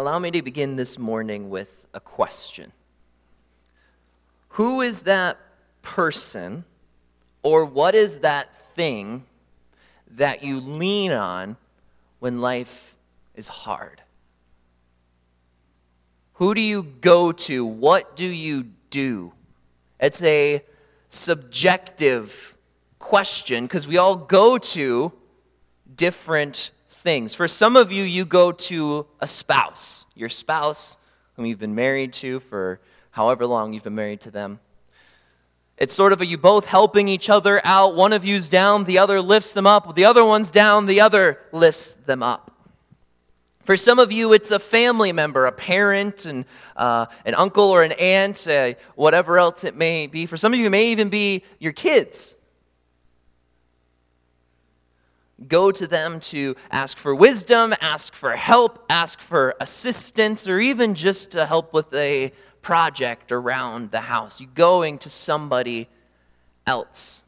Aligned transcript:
allow 0.00 0.18
me 0.18 0.30
to 0.30 0.40
begin 0.40 0.76
this 0.76 0.98
morning 0.98 1.50
with 1.50 1.86
a 1.92 2.00
question 2.00 2.72
Who 4.50 4.80
is 4.80 5.02
that 5.02 5.38
person, 5.82 6.64
or 7.42 7.66
what 7.66 7.94
is 7.94 8.20
that 8.20 8.74
thing 8.74 9.24
that 10.12 10.42
you 10.42 10.58
lean 10.58 11.12
on 11.12 11.58
when 12.18 12.40
life 12.40 12.96
is 13.34 13.46
hard? 13.46 14.00
Who 16.34 16.54
do 16.54 16.62
you 16.62 16.82
go 16.82 17.32
to? 17.32 17.66
What 17.66 18.16
do 18.16 18.24
you 18.24 18.68
do? 18.88 19.34
It's 20.00 20.22
a 20.22 20.64
subjective 21.10 22.56
question 22.98 23.66
because 23.66 23.86
we 23.86 23.98
all 23.98 24.16
go 24.16 24.56
to 24.56 25.12
different 25.94 26.70
things. 27.00 27.34
For 27.34 27.48
some 27.48 27.76
of 27.76 27.90
you, 27.90 28.04
you 28.04 28.24
go 28.24 28.52
to 28.52 29.06
a 29.20 29.26
spouse, 29.26 30.04
your 30.14 30.28
spouse 30.28 30.98
whom 31.34 31.46
you've 31.46 31.58
been 31.58 31.74
married 31.74 32.12
to 32.12 32.40
for 32.40 32.80
however 33.10 33.46
long 33.46 33.72
you've 33.72 33.84
been 33.84 33.94
married 33.94 34.20
to 34.22 34.30
them. 34.30 34.60
It's 35.78 35.94
sort 35.94 36.12
of 36.12 36.20
a 36.20 36.26
you 36.26 36.36
both 36.36 36.66
helping 36.66 37.08
each 37.08 37.30
other 37.30 37.60
out. 37.64 37.96
One 37.96 38.12
of 38.12 38.26
you's 38.26 38.48
down, 38.48 38.84
the 38.84 38.98
other 38.98 39.22
lifts 39.22 39.54
them 39.54 39.66
up. 39.66 39.96
The 39.96 40.04
other 40.04 40.22
one's 40.22 40.50
down, 40.50 40.84
the 40.84 41.00
other 41.00 41.38
lifts 41.52 41.94
them 41.94 42.22
up. 42.22 42.50
For 43.64 43.78
some 43.78 43.98
of 43.98 44.12
you, 44.12 44.34
it's 44.34 44.50
a 44.50 44.58
family 44.58 45.12
member, 45.12 45.46
a 45.46 45.52
parent, 45.52 46.26
and, 46.26 46.44
uh, 46.76 47.06
an 47.24 47.34
uncle 47.34 47.64
or 47.64 47.82
an 47.82 47.92
aunt, 47.92 48.46
uh, 48.46 48.74
whatever 48.94 49.38
else 49.38 49.64
it 49.64 49.74
may 49.74 50.06
be. 50.06 50.26
For 50.26 50.36
some 50.36 50.52
of 50.52 50.58
you, 50.58 50.66
it 50.66 50.70
may 50.70 50.88
even 50.88 51.08
be 51.08 51.44
your 51.58 51.72
kids. 51.72 52.36
Go 55.48 55.72
to 55.72 55.86
them 55.86 56.20
to 56.20 56.54
ask 56.70 56.98
for 56.98 57.14
wisdom, 57.14 57.74
ask 57.80 58.14
for 58.14 58.36
help, 58.36 58.84
ask 58.90 59.20
for 59.20 59.54
assistance, 59.60 60.46
or 60.46 60.60
even 60.60 60.94
just 60.94 61.32
to 61.32 61.46
help 61.46 61.72
with 61.72 61.92
a 61.94 62.32
project 62.62 63.32
around 63.32 63.90
the 63.90 64.00
house. 64.00 64.40
You're 64.40 64.50
going 64.54 64.98
to 64.98 65.08
somebody 65.08 65.88
else. 66.66 67.24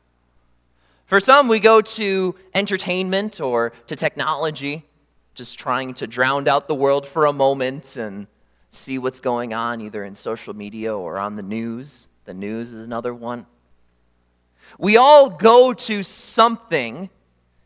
For 1.07 1.21
some, 1.21 1.49
we 1.49 1.59
go 1.59 1.81
to 1.81 2.35
entertainment 2.55 3.41
or 3.41 3.73
to 3.87 3.97
technology, 3.97 4.85
just 5.35 5.59
trying 5.59 5.95
to 5.95 6.07
drown 6.07 6.49
out 6.49 6.69
the 6.69 6.75
world 6.75 7.07
for 7.07 7.27
a 7.27 7.33
moment 7.33 7.97
and 7.97 8.27
see 8.71 8.99
what's 8.99 9.21
going 9.21 9.53
on 9.53 9.81
either 9.81 10.05
in 10.05 10.15
social 10.15 10.55
media 10.55 10.97
or 10.97 11.19
on 11.19 11.37
the 11.37 11.43
news. 11.43 12.09
The 12.25 12.35
news 12.35 12.73
is 12.73 12.83
another 12.83 13.13
one. 13.13 13.47
We 14.79 14.97
all 14.97 15.29
go 15.29 15.75
to 15.75 16.03
something, 16.03 17.11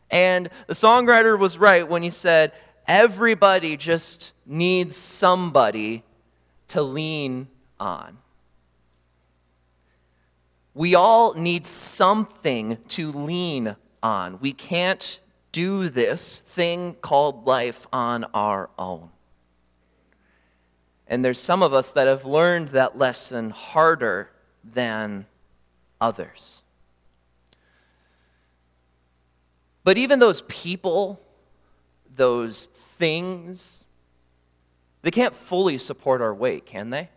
and 0.09 0.49
the 0.67 0.73
songwriter 0.73 1.37
was 1.37 1.57
right 1.57 1.87
when 1.87 2.03
he 2.03 2.09
said, 2.09 2.53
everybody 2.87 3.75
just 3.77 4.33
needs 4.45 4.95
somebody 4.95 6.03
to 6.69 6.81
lean 6.81 7.47
on. 7.79 8.17
We 10.73 10.95
all 10.95 11.33
need 11.33 11.65
something 11.65 12.77
to 12.89 13.11
lean 13.11 13.75
on. 14.03 14.39
We 14.39 14.53
can't 14.53 15.19
do 15.51 15.89
this 15.89 16.43
thing 16.45 16.93
called 17.01 17.47
life 17.47 17.87
on 17.91 18.25
our 18.33 18.69
own. 18.77 19.09
And 21.07 21.23
there's 21.25 21.39
some 21.39 21.63
of 21.63 21.73
us 21.73 21.93
that 21.93 22.07
have 22.07 22.25
learned 22.25 22.69
that 22.69 22.97
lesson 22.97 23.49
harder 23.49 24.29
than 24.63 25.25
others. 25.99 26.61
But 29.87 29.97
even 29.97 30.19
those 30.19 30.41
people, 30.49 31.17
those 32.13 32.65
things, 32.97 33.85
they 35.01 35.11
can't 35.11 35.33
fully 35.33 35.77
support 35.77 36.19
our 36.19 36.35
weight, 36.35 36.65
can 36.65 36.89
they? 36.89 37.07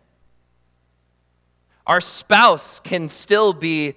Our 1.85 1.99
spouse 1.99 2.79
can 2.79 3.09
still 3.09 3.51
be 3.51 3.95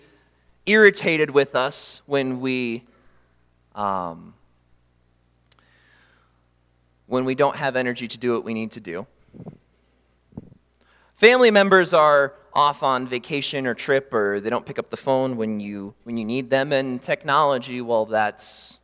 irritated 0.67 1.31
with 1.31 1.55
us 1.55 2.03
when 2.07 2.41
we 2.41 2.83
um, 3.77 4.35
when 7.07 7.25
we 7.25 7.37
don't 7.37 7.55
have 7.55 7.77
energy 7.77 8.09
to 8.09 8.19
do 8.19 8.33
what 8.33 8.43
we 8.43 8.55
need 8.55 8.73
to 8.73 8.81
do. 8.81 9.07
Family 11.15 11.53
members 11.53 11.95
are 11.95 12.35
off 12.55 12.83
on 12.83 13.07
vacation 13.07 13.67
or 13.67 13.75
trip 13.75 14.15
or 14.15 14.41
they 14.41 14.49
don't 14.49 14.65
pick 14.65 14.79
up 14.79 14.91
the 14.91 14.97
phone 14.97 15.37
when 15.37 15.61
you 15.61 15.95
when 16.05 16.17
you 16.17 16.25
need 16.25 16.51
them 16.51 16.73
and 16.73 17.03
technology 17.03 17.81
well 17.81 18.07
that's 18.07 18.81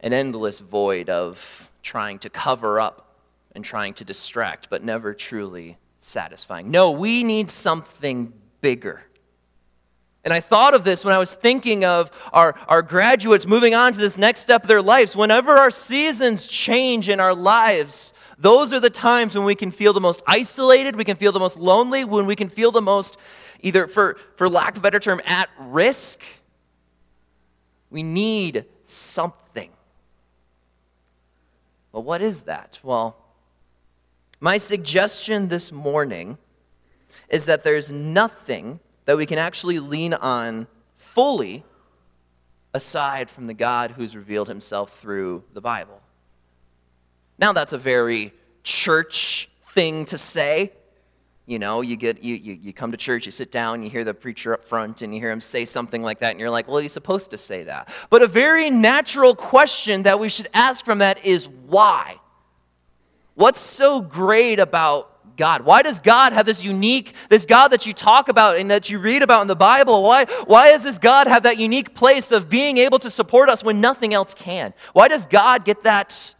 an 0.00 0.12
endless 0.12 0.58
void 0.58 1.08
of 1.08 1.70
trying 1.82 2.18
to 2.18 2.30
cover 2.30 2.80
up 2.80 3.16
and 3.54 3.64
trying 3.64 3.94
to 3.94 4.04
distract 4.04 4.68
but 4.70 4.82
never 4.82 5.14
truly 5.14 5.78
satisfying. 5.98 6.70
No, 6.70 6.90
we 6.90 7.24
need 7.24 7.50
something 7.50 8.32
bigger. 8.60 9.02
And 10.24 10.34
I 10.34 10.40
thought 10.40 10.74
of 10.74 10.84
this 10.84 11.04
when 11.04 11.14
I 11.14 11.18
was 11.18 11.34
thinking 11.34 11.84
of 11.84 12.10
our, 12.32 12.54
our 12.68 12.82
graduates 12.82 13.46
moving 13.46 13.74
on 13.74 13.92
to 13.92 13.98
this 13.98 14.18
next 14.18 14.40
step 14.40 14.62
of 14.62 14.68
their 14.68 14.82
lives. 14.82 15.16
Whenever 15.16 15.56
our 15.56 15.70
seasons 15.70 16.46
change 16.46 17.08
in 17.08 17.20
our 17.20 17.34
lives, 17.34 18.12
those 18.40 18.72
are 18.72 18.80
the 18.80 18.90
times 18.90 19.34
when 19.34 19.44
we 19.44 19.54
can 19.54 19.70
feel 19.70 19.92
the 19.92 20.00
most 20.00 20.22
isolated, 20.26 20.96
we 20.96 21.04
can 21.04 21.18
feel 21.18 21.30
the 21.30 21.38
most 21.38 21.58
lonely, 21.58 22.04
when 22.04 22.24
we 22.24 22.34
can 22.34 22.48
feel 22.48 22.72
the 22.72 22.80
most, 22.80 23.18
either 23.60 23.86
for, 23.86 24.16
for 24.36 24.48
lack 24.48 24.72
of 24.72 24.78
a 24.78 24.80
better 24.80 24.98
term, 24.98 25.20
at 25.26 25.50
risk. 25.58 26.22
We 27.90 28.02
need 28.02 28.64
something. 28.84 29.70
Well, 31.92 32.02
what 32.02 32.22
is 32.22 32.42
that? 32.42 32.78
Well, 32.82 33.16
my 34.40 34.56
suggestion 34.56 35.48
this 35.48 35.70
morning 35.70 36.38
is 37.28 37.44
that 37.44 37.62
there's 37.62 37.92
nothing 37.92 38.80
that 39.04 39.18
we 39.18 39.26
can 39.26 39.38
actually 39.38 39.80
lean 39.80 40.14
on 40.14 40.66
fully 40.96 41.62
aside 42.72 43.28
from 43.28 43.46
the 43.46 43.54
God 43.54 43.90
who's 43.90 44.16
revealed 44.16 44.48
himself 44.48 44.98
through 44.98 45.44
the 45.52 45.60
Bible. 45.60 45.99
Now, 47.40 47.54
that's 47.54 47.72
a 47.72 47.78
very 47.78 48.34
church 48.62 49.48
thing 49.72 50.04
to 50.06 50.18
say. 50.18 50.72
You 51.46 51.58
know, 51.58 51.80
you, 51.80 51.96
get, 51.96 52.22
you, 52.22 52.34
you, 52.36 52.52
you 52.52 52.72
come 52.72 52.92
to 52.92 52.98
church, 52.98 53.24
you 53.24 53.32
sit 53.32 53.50
down, 53.50 53.82
you 53.82 53.88
hear 53.88 54.04
the 54.04 54.14
preacher 54.14 54.52
up 54.52 54.64
front, 54.64 55.02
and 55.02 55.12
you 55.12 55.20
hear 55.20 55.30
him 55.30 55.40
say 55.40 55.64
something 55.64 56.02
like 56.02 56.20
that, 56.20 56.32
and 56.32 56.38
you're 56.38 56.50
like, 56.50 56.68
well, 56.68 56.78
he's 56.78 56.92
supposed 56.92 57.30
to 57.30 57.38
say 57.38 57.64
that. 57.64 57.88
But 58.10 58.22
a 58.22 58.26
very 58.26 58.70
natural 58.70 59.34
question 59.34 60.04
that 60.04 60.20
we 60.20 60.28
should 60.28 60.48
ask 60.54 60.84
from 60.84 60.98
that 60.98 61.24
is 61.24 61.48
why? 61.48 62.20
What's 63.34 63.60
so 63.60 64.02
great 64.02 64.60
about 64.60 65.36
God? 65.38 65.62
Why 65.62 65.80
does 65.80 65.98
God 65.98 66.34
have 66.34 66.44
this 66.44 66.62
unique, 66.62 67.14
this 67.30 67.46
God 67.46 67.68
that 67.68 67.86
you 67.86 67.94
talk 67.94 68.28
about 68.28 68.58
and 68.58 68.70
that 68.70 68.90
you 68.90 68.98
read 68.98 69.22
about 69.22 69.40
in 69.40 69.48
the 69.48 69.56
Bible? 69.56 70.02
Why, 70.02 70.26
why 70.46 70.70
does 70.72 70.82
this 70.82 70.98
God 70.98 71.26
have 71.26 71.44
that 71.44 71.58
unique 71.58 71.94
place 71.94 72.32
of 72.32 72.50
being 72.50 72.76
able 72.76 72.98
to 72.98 73.10
support 73.10 73.48
us 73.48 73.64
when 73.64 73.80
nothing 73.80 74.12
else 74.12 74.34
can? 74.34 74.74
Why 74.92 75.08
does 75.08 75.24
God 75.24 75.64
get 75.64 75.84
that 75.84 76.34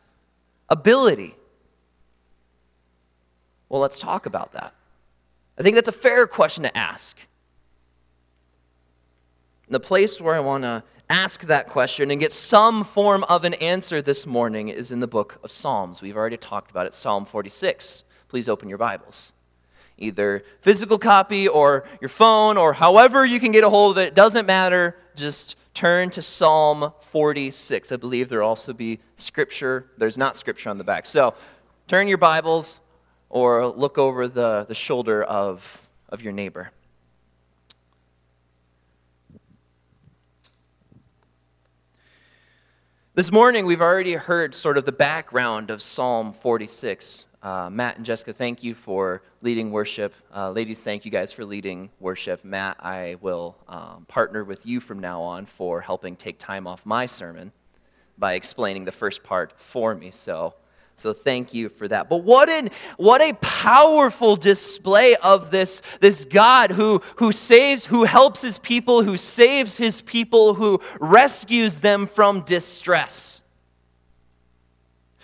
ability? 0.71 1.35
Well, 3.69 3.81
let's 3.81 3.99
talk 3.99 4.27
about 4.27 4.53
that. 4.53 4.73
I 5.59 5.63
think 5.63 5.75
that's 5.75 5.89
a 5.89 5.93
fair 5.93 6.27
question 6.27 6.63
to 6.65 6.77
ask. 6.77 7.19
the 9.69 9.79
place 9.79 10.21
where 10.21 10.35
I 10.35 10.41
want 10.41 10.65
to 10.65 10.83
ask 11.09 11.43
that 11.43 11.67
question 11.67 12.11
and 12.11 12.19
get 12.19 12.33
some 12.33 12.85
form 12.85 13.25
of 13.25 13.45
an 13.45 13.55
answer 13.55 14.03
this 14.03 14.27
morning 14.27 14.69
is 14.69 14.91
in 14.91 15.01
the 15.01 15.07
book 15.07 15.39
of 15.45 15.51
Psalms. 15.53 16.03
We've 16.03 16.17
already 16.17 16.37
talked 16.37 16.71
about 16.73 16.87
it, 16.87 16.95
Psalm 16.95 17.25
46. 17.25 18.03
Please 18.29 18.49
open 18.49 18.69
your 18.69 18.79
Bibles. 18.79 19.33
Either 19.99 20.45
physical 20.61 20.99
copy 20.99 21.47
or 21.47 21.85
your 22.01 22.09
phone 22.09 22.57
or 22.57 22.73
however 22.73 23.25
you 23.25 23.39
can 23.39 23.53
get 23.53 23.63
a 23.63 23.69
hold 23.69 23.97
of 23.97 24.03
it, 24.03 24.09
it 24.09 24.15
doesn't 24.15 24.47
matter. 24.47 24.97
Just 25.15 25.57
turn 25.75 26.11
to 26.11 26.23
Psalm 26.23 26.93
46. 27.01 27.93
I 27.93 27.97
believe 27.97 28.29
there'll 28.29 28.49
also 28.49 28.73
be 28.73 29.01
scripture. 29.17 29.87
There's 29.99 30.19
not 30.19 30.37
scripture 30.37 30.71
on 30.71 30.79
the 30.79 30.85
back. 30.85 31.07
So 31.07 31.35
turn 31.89 32.09
your 32.09 32.19
Bibles 32.19 32.81
or 33.29 33.67
look 33.67 33.99
over 33.99 34.29
the, 34.29 34.67
the 34.69 34.75
shoulder 34.75 35.23
of, 35.23 35.89
of 36.09 36.23
your 36.23 36.33
neighbor. 36.33 36.71
This 43.15 43.33
morning, 43.33 43.67
we've 43.67 43.81
already 43.81 44.15
heard 44.15 44.55
sort 44.55 44.79
of 44.79 44.85
the 44.85 44.93
background 44.93 45.71
of 45.71 45.83
Psalm 45.83 46.33
46. 46.33 47.27
Uh, 47.43 47.71
Matt 47.71 47.97
and 47.97 48.05
Jessica, 48.05 48.33
thank 48.33 48.63
you 48.63 48.75
for 48.75 49.23
leading 49.41 49.71
worship. 49.71 50.13
Uh, 50.35 50.51
ladies, 50.51 50.83
thank 50.83 51.05
you 51.05 51.11
guys 51.11 51.33
for 51.33 51.45
leading 51.45 51.91
worship. 51.99 52.45
Matt, 52.45 52.77
I 52.81 53.17
will 53.23 53.57
um, 53.67 54.05
partner 54.09 54.45
with 54.45 54.67
you 54.67 54.79
from 54.79 54.99
now 54.99 55.23
on 55.23 55.47
for 55.47 55.81
helping 55.81 56.17
take 56.17 56.39
time 56.39 56.67
off 56.67 56.85
my 56.85 57.07
sermon 57.07 57.53
by 58.19 58.35
explaining 58.35 58.85
the 58.85 58.93
first 58.93 59.23
part 59.23 59.55
for 59.57 59.95
me. 59.95 60.11
So 60.11 60.55
so 61.01 61.15
thank 61.15 61.55
you 61.55 61.71
for 61.71 61.89
that. 61.89 62.11
But 62.11 62.25
what 62.25 62.51
an 62.51 62.69
what 62.99 63.23
a 63.23 63.33
powerful 63.41 64.37
display 64.37 65.17
of 65.17 65.51
this, 65.51 65.81
this 66.01 66.27
God 66.27 66.71
who, 66.71 67.01
who 67.17 67.33
saves, 67.33 67.87
who 67.87 68.05
helps 68.05 68.43
his 68.43 68.59
people, 68.59 69.03
who 69.03 69.17
saves 69.17 69.79
his 69.79 70.03
people, 70.03 70.53
who 70.53 70.79
rescues 71.01 71.81
them 71.81 72.07
from 72.07 72.43
distress. 72.43 73.43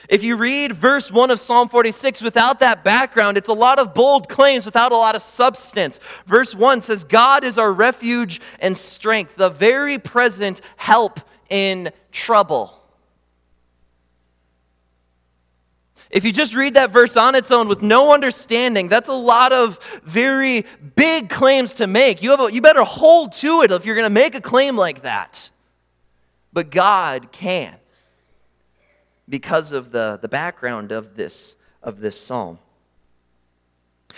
If 0.09 0.23
you 0.23 0.37
read 0.37 0.73
verse 0.73 1.11
1 1.11 1.31
of 1.31 1.41
Psalm 1.41 1.69
46 1.69 2.23
without 2.23 2.61
that 2.61 2.85
background, 2.85 3.37
it's 3.37 3.49
a 3.49 3.53
lot 3.53 3.79
of 3.79 3.95
bold 3.95 4.29
claims 4.29 4.65
without 4.65 4.93
a 4.93 4.97
lot 4.97 5.17
of 5.17 5.23
substance. 5.23 5.99
Verse 6.27 6.55
1 6.55 6.83
says, 6.83 7.03
God 7.05 7.43
is 7.45 7.59
our 7.59 7.73
refuge 7.73 8.41
and 8.61 8.77
strength, 8.77 9.37
the 9.37 9.51
very 9.51 9.99
present 9.99 10.61
help 10.77 11.21
in 11.49 11.91
trouble. 12.13 12.73
If 16.09 16.25
you 16.25 16.33
just 16.33 16.55
read 16.55 16.75
that 16.75 16.91
verse 16.91 17.17
on 17.17 17.35
its 17.35 17.51
own 17.51 17.67
with 17.67 17.83
no 17.83 18.15
understanding, 18.15 18.89
that's 18.89 19.09
a 19.09 19.15
lot 19.15 19.53
of 19.53 19.83
very 20.05 20.65
big 20.95 21.29
claims 21.29 21.75
to 21.75 21.89
make. 21.89 22.23
You, 22.23 22.31
have 22.31 22.41
a, 22.41 22.53
you 22.53 22.63
better 22.63 22.85
hold 22.85 23.33
to 23.35 23.63
it 23.63 23.73
if 23.73 23.85
you're 23.85 23.97
going 23.97 24.07
to 24.07 24.15
make 24.15 24.37
a 24.37 24.41
claim 24.41 24.77
like 24.77 25.03
that. 25.03 25.51
But 26.53 26.71
God 26.71 27.33
can 27.33 27.77
because 29.29 29.73
of 29.73 29.91
the, 29.91 30.19
the 30.21 30.29
background 30.29 30.93
of 30.93 31.17
this, 31.17 31.57
of 31.83 32.01
this 32.01 32.21
psalm. 32.21 32.59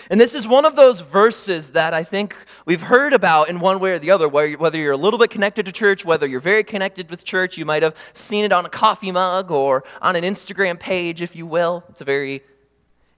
And 0.09 0.19
this 0.19 0.33
is 0.33 0.47
one 0.47 0.65
of 0.65 0.75
those 0.75 1.01
verses 1.01 1.71
that 1.71 1.93
I 1.93 2.03
think 2.03 2.35
we've 2.65 2.81
heard 2.81 3.13
about 3.13 3.49
in 3.49 3.59
one 3.59 3.79
way 3.79 3.91
or 3.91 3.99
the 3.99 4.11
other, 4.11 4.29
whether 4.29 4.77
you're 4.77 4.93
a 4.93 4.97
little 4.97 5.19
bit 5.19 5.29
connected 5.29 5.65
to 5.65 5.71
church, 5.71 6.05
whether 6.05 6.25
you're 6.25 6.39
very 6.39 6.63
connected 6.63 7.09
with 7.09 7.25
church, 7.25 7.57
you 7.57 7.65
might 7.65 7.83
have 7.83 7.95
seen 8.13 8.45
it 8.45 8.51
on 8.51 8.65
a 8.65 8.69
coffee 8.69 9.11
mug 9.11 9.51
or 9.51 9.83
on 10.01 10.15
an 10.15 10.23
Instagram 10.23 10.79
page, 10.79 11.21
if 11.21 11.35
you 11.35 11.45
will. 11.45 11.83
It's 11.89 12.01
a 12.01 12.05
very 12.05 12.43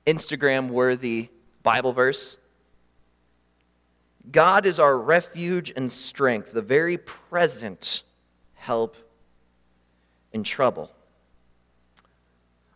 Instagram 0.08 0.70
worthy 0.70 1.30
Bible 1.62 1.94
verse. 1.94 2.38
God 4.32 4.66
is 4.66 4.80
our 4.80 4.98
refuge 4.98 5.72
and 5.76 5.92
strength, 5.92 6.52
the 6.52 6.62
very 6.62 6.98
present 6.98 8.04
help 8.54 8.96
in 10.32 10.44
trouble. 10.44 10.92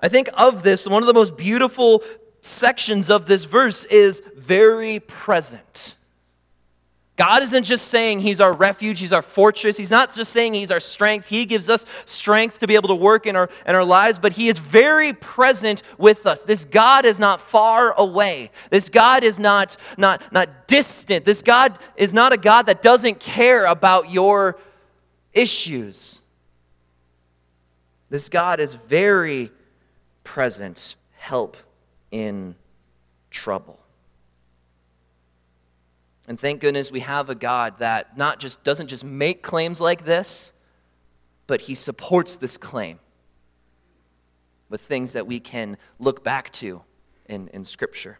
I 0.05 0.07
think 0.07 0.29
of 0.37 0.61
this, 0.61 0.87
one 0.87 1.01
of 1.01 1.07
the 1.07 1.15
most 1.15 1.35
beautiful 1.35 2.03
sections 2.41 3.09
of 3.09 3.25
this 3.25 3.45
verse 3.45 3.85
is 3.85 4.21
very 4.35 4.99
present. 4.99 5.95
God 7.15 7.41
isn't 7.41 7.63
just 7.63 7.87
saying 7.87 8.19
He's 8.19 8.39
our 8.39 8.53
refuge, 8.53 8.99
He's 8.99 9.13
our 9.13 9.23
fortress. 9.23 9.77
He's 9.77 9.89
not 9.89 10.13
just 10.13 10.31
saying 10.31 10.53
He's 10.53 10.69
our 10.69 10.79
strength. 10.79 11.27
He 11.27 11.45
gives 11.45 11.71
us 11.71 11.87
strength 12.05 12.59
to 12.59 12.67
be 12.67 12.75
able 12.75 12.89
to 12.89 12.95
work 12.95 13.25
in 13.25 13.35
our, 13.35 13.49
in 13.65 13.73
our 13.73 13.83
lives, 13.83 14.19
but 14.19 14.33
He 14.33 14.47
is 14.47 14.59
very 14.59 15.11
present 15.11 15.81
with 15.97 16.27
us. 16.27 16.43
This 16.43 16.65
God 16.65 17.07
is 17.07 17.17
not 17.17 17.41
far 17.41 17.99
away. 17.99 18.51
This 18.69 18.89
God 18.89 19.23
is 19.23 19.39
not, 19.39 19.75
not, 19.97 20.31
not 20.31 20.67
distant. 20.67 21.25
This 21.25 21.41
God 21.41 21.79
is 21.95 22.13
not 22.13 22.31
a 22.31 22.37
God 22.37 22.67
that 22.67 22.83
doesn't 22.83 23.19
care 23.19 23.65
about 23.65 24.11
your 24.11 24.59
issues. 25.33 26.21
This 28.11 28.29
God 28.29 28.59
is 28.59 28.75
very 28.75 29.49
present 30.35 30.97
help 31.13 31.55
in 32.11 32.53
trouble. 33.31 33.79
And 36.27 36.37
thank 36.37 36.59
goodness 36.59 36.91
we 36.91 36.99
have 36.99 37.29
a 37.29 37.35
God 37.35 37.79
that 37.79 38.17
not 38.17 38.41
just 38.41 38.61
doesn't 38.61 38.87
just 38.87 39.05
make 39.05 39.41
claims 39.41 39.79
like 39.79 40.03
this, 40.03 40.51
but 41.47 41.61
he 41.61 41.73
supports 41.73 42.35
this 42.35 42.57
claim 42.57 42.99
with 44.67 44.81
things 44.81 45.13
that 45.13 45.25
we 45.25 45.39
can 45.39 45.77
look 45.99 46.21
back 46.21 46.51
to 46.51 46.81
in, 47.27 47.47
in 47.53 47.63
Scripture. 47.63 48.19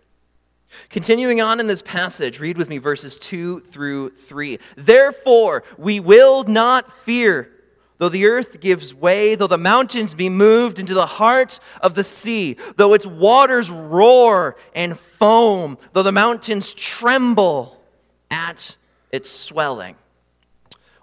Continuing 0.90 1.42
on 1.42 1.60
in 1.60 1.68
this 1.68 1.82
passage, 1.82 2.40
read 2.40 2.58
with 2.58 2.70
me 2.70 2.78
verses 2.78 3.20
2 3.20 3.60
through 3.60 4.12
3. 4.12 4.58
Therefore, 4.78 5.66
we 5.78 6.00
will 6.00 6.46
not 6.46 6.90
fear 7.04 7.52
Though 7.98 8.10
the 8.10 8.26
earth 8.26 8.60
gives 8.60 8.94
way, 8.94 9.36
though 9.36 9.48
the 9.48 9.58
mountains 9.58 10.14
be 10.14 10.28
moved 10.28 10.80
into 10.80 10.94
the 10.94 11.06
heart 11.06 11.60
of 11.82 11.96
the 11.96 12.04
sea, 12.04 12.58
though 12.76 12.94
its 12.94 13.08
waters 13.08 13.70
roar 13.70 14.58
and 14.74 15.00
foam, 15.00 15.78
though 15.94 16.04
the 16.04 16.12
mountains 16.12 16.74
tremble 16.74 17.82
at 18.30 18.76
its 19.12 19.30
swelling. 19.30 19.96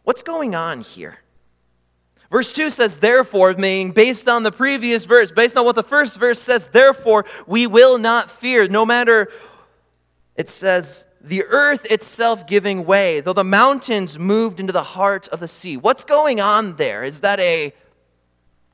What's 0.04 0.22
going 0.22 0.54
on 0.54 0.82
here? 0.82 1.18
Verse 2.30 2.52
2 2.52 2.70
says, 2.70 2.96
therefore, 2.96 3.52
meaning 3.54 3.92
based 3.92 4.28
on 4.28 4.42
the 4.42 4.52
previous 4.52 5.04
verse, 5.04 5.30
based 5.30 5.56
on 5.56 5.64
what 5.64 5.74
the 5.74 5.82
first 5.82 6.18
verse 6.18 6.40
says, 6.40 6.68
therefore, 6.68 7.24
we 7.46 7.66
will 7.66 7.98
not 7.98 8.30
fear. 8.30 8.66
No 8.68 8.84
matter, 8.86 9.30
it 10.34 10.48
says, 10.48 11.04
the 11.22 11.44
earth 11.44 11.86
itself 11.90 12.46
giving 12.46 12.84
way, 12.84 13.20
though 13.20 13.32
the 13.32 13.44
mountains 13.44 14.18
moved 14.18 14.58
into 14.58 14.72
the 14.72 14.82
heart 14.82 15.28
of 15.28 15.40
the 15.40 15.48
sea. 15.48 15.76
What's 15.76 16.02
going 16.04 16.40
on 16.40 16.76
there? 16.76 17.04
Is 17.04 17.20
that 17.20 17.38
a 17.38 17.72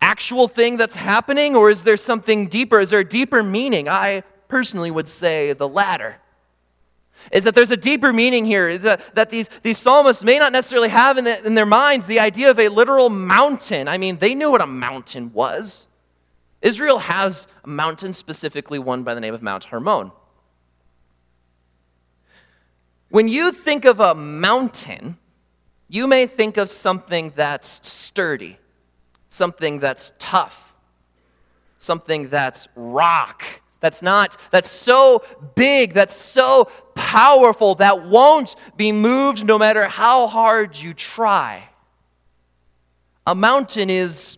actual 0.01 0.49
thing 0.49 0.77
that's 0.77 0.97
happening 0.97 1.55
or 1.55 1.69
is 1.69 1.83
there 1.83 1.97
something 1.97 2.47
deeper? 2.47 2.81
Is 2.81 2.91
there 2.91 3.01
a 3.01 3.09
deeper 3.09 3.43
meaning? 3.43 3.89
I 3.89 4.23
personally 4.49 4.91
would 4.91 5.09
say 5.09 5.53
the 5.53 5.69
latter. 5.69 6.17
Is 7.33 7.45
that 7.45 7.55
there's 7.55 7.73
a 7.73 7.77
deeper 7.77 8.13
meaning 8.13 8.47
here, 8.47 8.79
that, 8.79 9.29
these, 9.31 9.49
these 9.63 9.77
psalmists 9.77 10.25
may 10.25 10.39
not 10.39 10.53
necessarily 10.53 10.89
have 10.89 11.19
in, 11.19 11.25
the, 11.25 11.45
in 11.45 11.55
their 11.55 11.67
minds 11.67 12.07
the 12.07 12.21
idea 12.21 12.51
of 12.51 12.59
a 12.59 12.69
literal 12.69 13.11
mountain. 13.11 13.89
I 13.89 13.99
mean, 13.99 14.19
they 14.19 14.35
knew 14.35 14.51
what 14.51 14.63
a 14.63 14.67
mountain 14.67 15.33
was. 15.35 15.89
Israel 16.63 16.99
has 16.99 17.47
a 17.65 17.69
mountain, 17.69 18.13
specifically 18.13 18.79
one 18.79 19.03
by 19.03 19.15
the 19.15 19.21
name 19.21 19.35
of 19.35 19.43
Mount 19.43 19.65
Hermon. 19.65 20.13
When 23.11 23.29
you 23.29 23.53
think 23.53 23.85
of 23.85 24.01
a 24.01 24.15
mountain, 24.15 25.17
you 25.89 26.07
may 26.07 26.27
think 26.27 26.59
of 26.59 26.69
something 26.69 27.33
that's 27.35 27.87
sturdy, 27.89 28.59
something 29.29 29.79
that's 29.79 30.13
tough, 30.19 30.77
something 31.79 32.29
that's 32.29 32.69
rock, 32.77 33.45
that's 33.81 34.03
not, 34.03 34.37
that's 34.51 34.71
so 34.71 35.25
big, 35.55 35.95
that's 35.95 36.15
so 36.15 36.67
powerful, 36.95 37.77
that 37.77 38.05
won't 38.05 38.57
be 38.77 38.93
moved 38.93 39.45
no 39.45 39.59
matter 39.59 39.89
how 39.89 40.27
hard 40.27 40.77
you 40.77 40.93
try. 40.93 41.67
A 43.27 43.35
mountain 43.35 43.89
is 43.89 44.37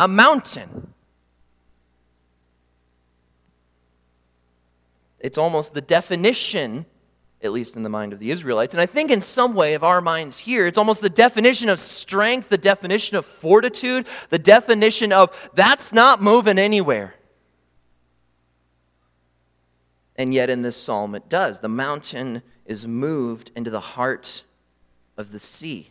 a 0.00 0.08
mountain. 0.08 0.92
It's 5.18 5.36
almost 5.36 5.74
the 5.74 5.80
definition 5.80 6.86
at 7.46 7.52
least 7.52 7.76
in 7.76 7.82
the 7.82 7.88
mind 7.88 8.12
of 8.12 8.18
the 8.18 8.30
Israelites. 8.30 8.74
And 8.74 8.80
I 8.80 8.86
think 8.86 9.10
in 9.10 9.22
some 9.22 9.54
way 9.54 9.72
of 9.74 9.82
our 9.82 10.02
minds 10.02 10.38
here, 10.38 10.66
it's 10.66 10.76
almost 10.76 11.00
the 11.00 11.08
definition 11.08 11.70
of 11.70 11.80
strength, 11.80 12.50
the 12.50 12.58
definition 12.58 13.16
of 13.16 13.24
fortitude, 13.24 14.06
the 14.28 14.38
definition 14.38 15.12
of 15.12 15.50
that's 15.54 15.92
not 15.92 16.22
moving 16.22 16.58
anywhere. 16.58 17.14
And 20.16 20.34
yet 20.34 20.50
in 20.50 20.62
this 20.62 20.76
psalm 20.76 21.14
it 21.14 21.28
does. 21.28 21.60
The 21.60 21.68
mountain 21.68 22.42
is 22.66 22.86
moved 22.86 23.50
into 23.56 23.70
the 23.70 23.80
heart 23.80 24.42
of 25.16 25.32
the 25.32 25.40
sea. 25.40 25.90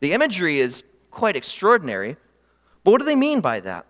The 0.00 0.12
imagery 0.12 0.58
is 0.58 0.82
quite 1.10 1.36
extraordinary. 1.36 2.16
But 2.82 2.92
what 2.92 2.98
do 2.98 3.04
they 3.04 3.16
mean 3.16 3.40
by 3.40 3.60
that? 3.60 3.86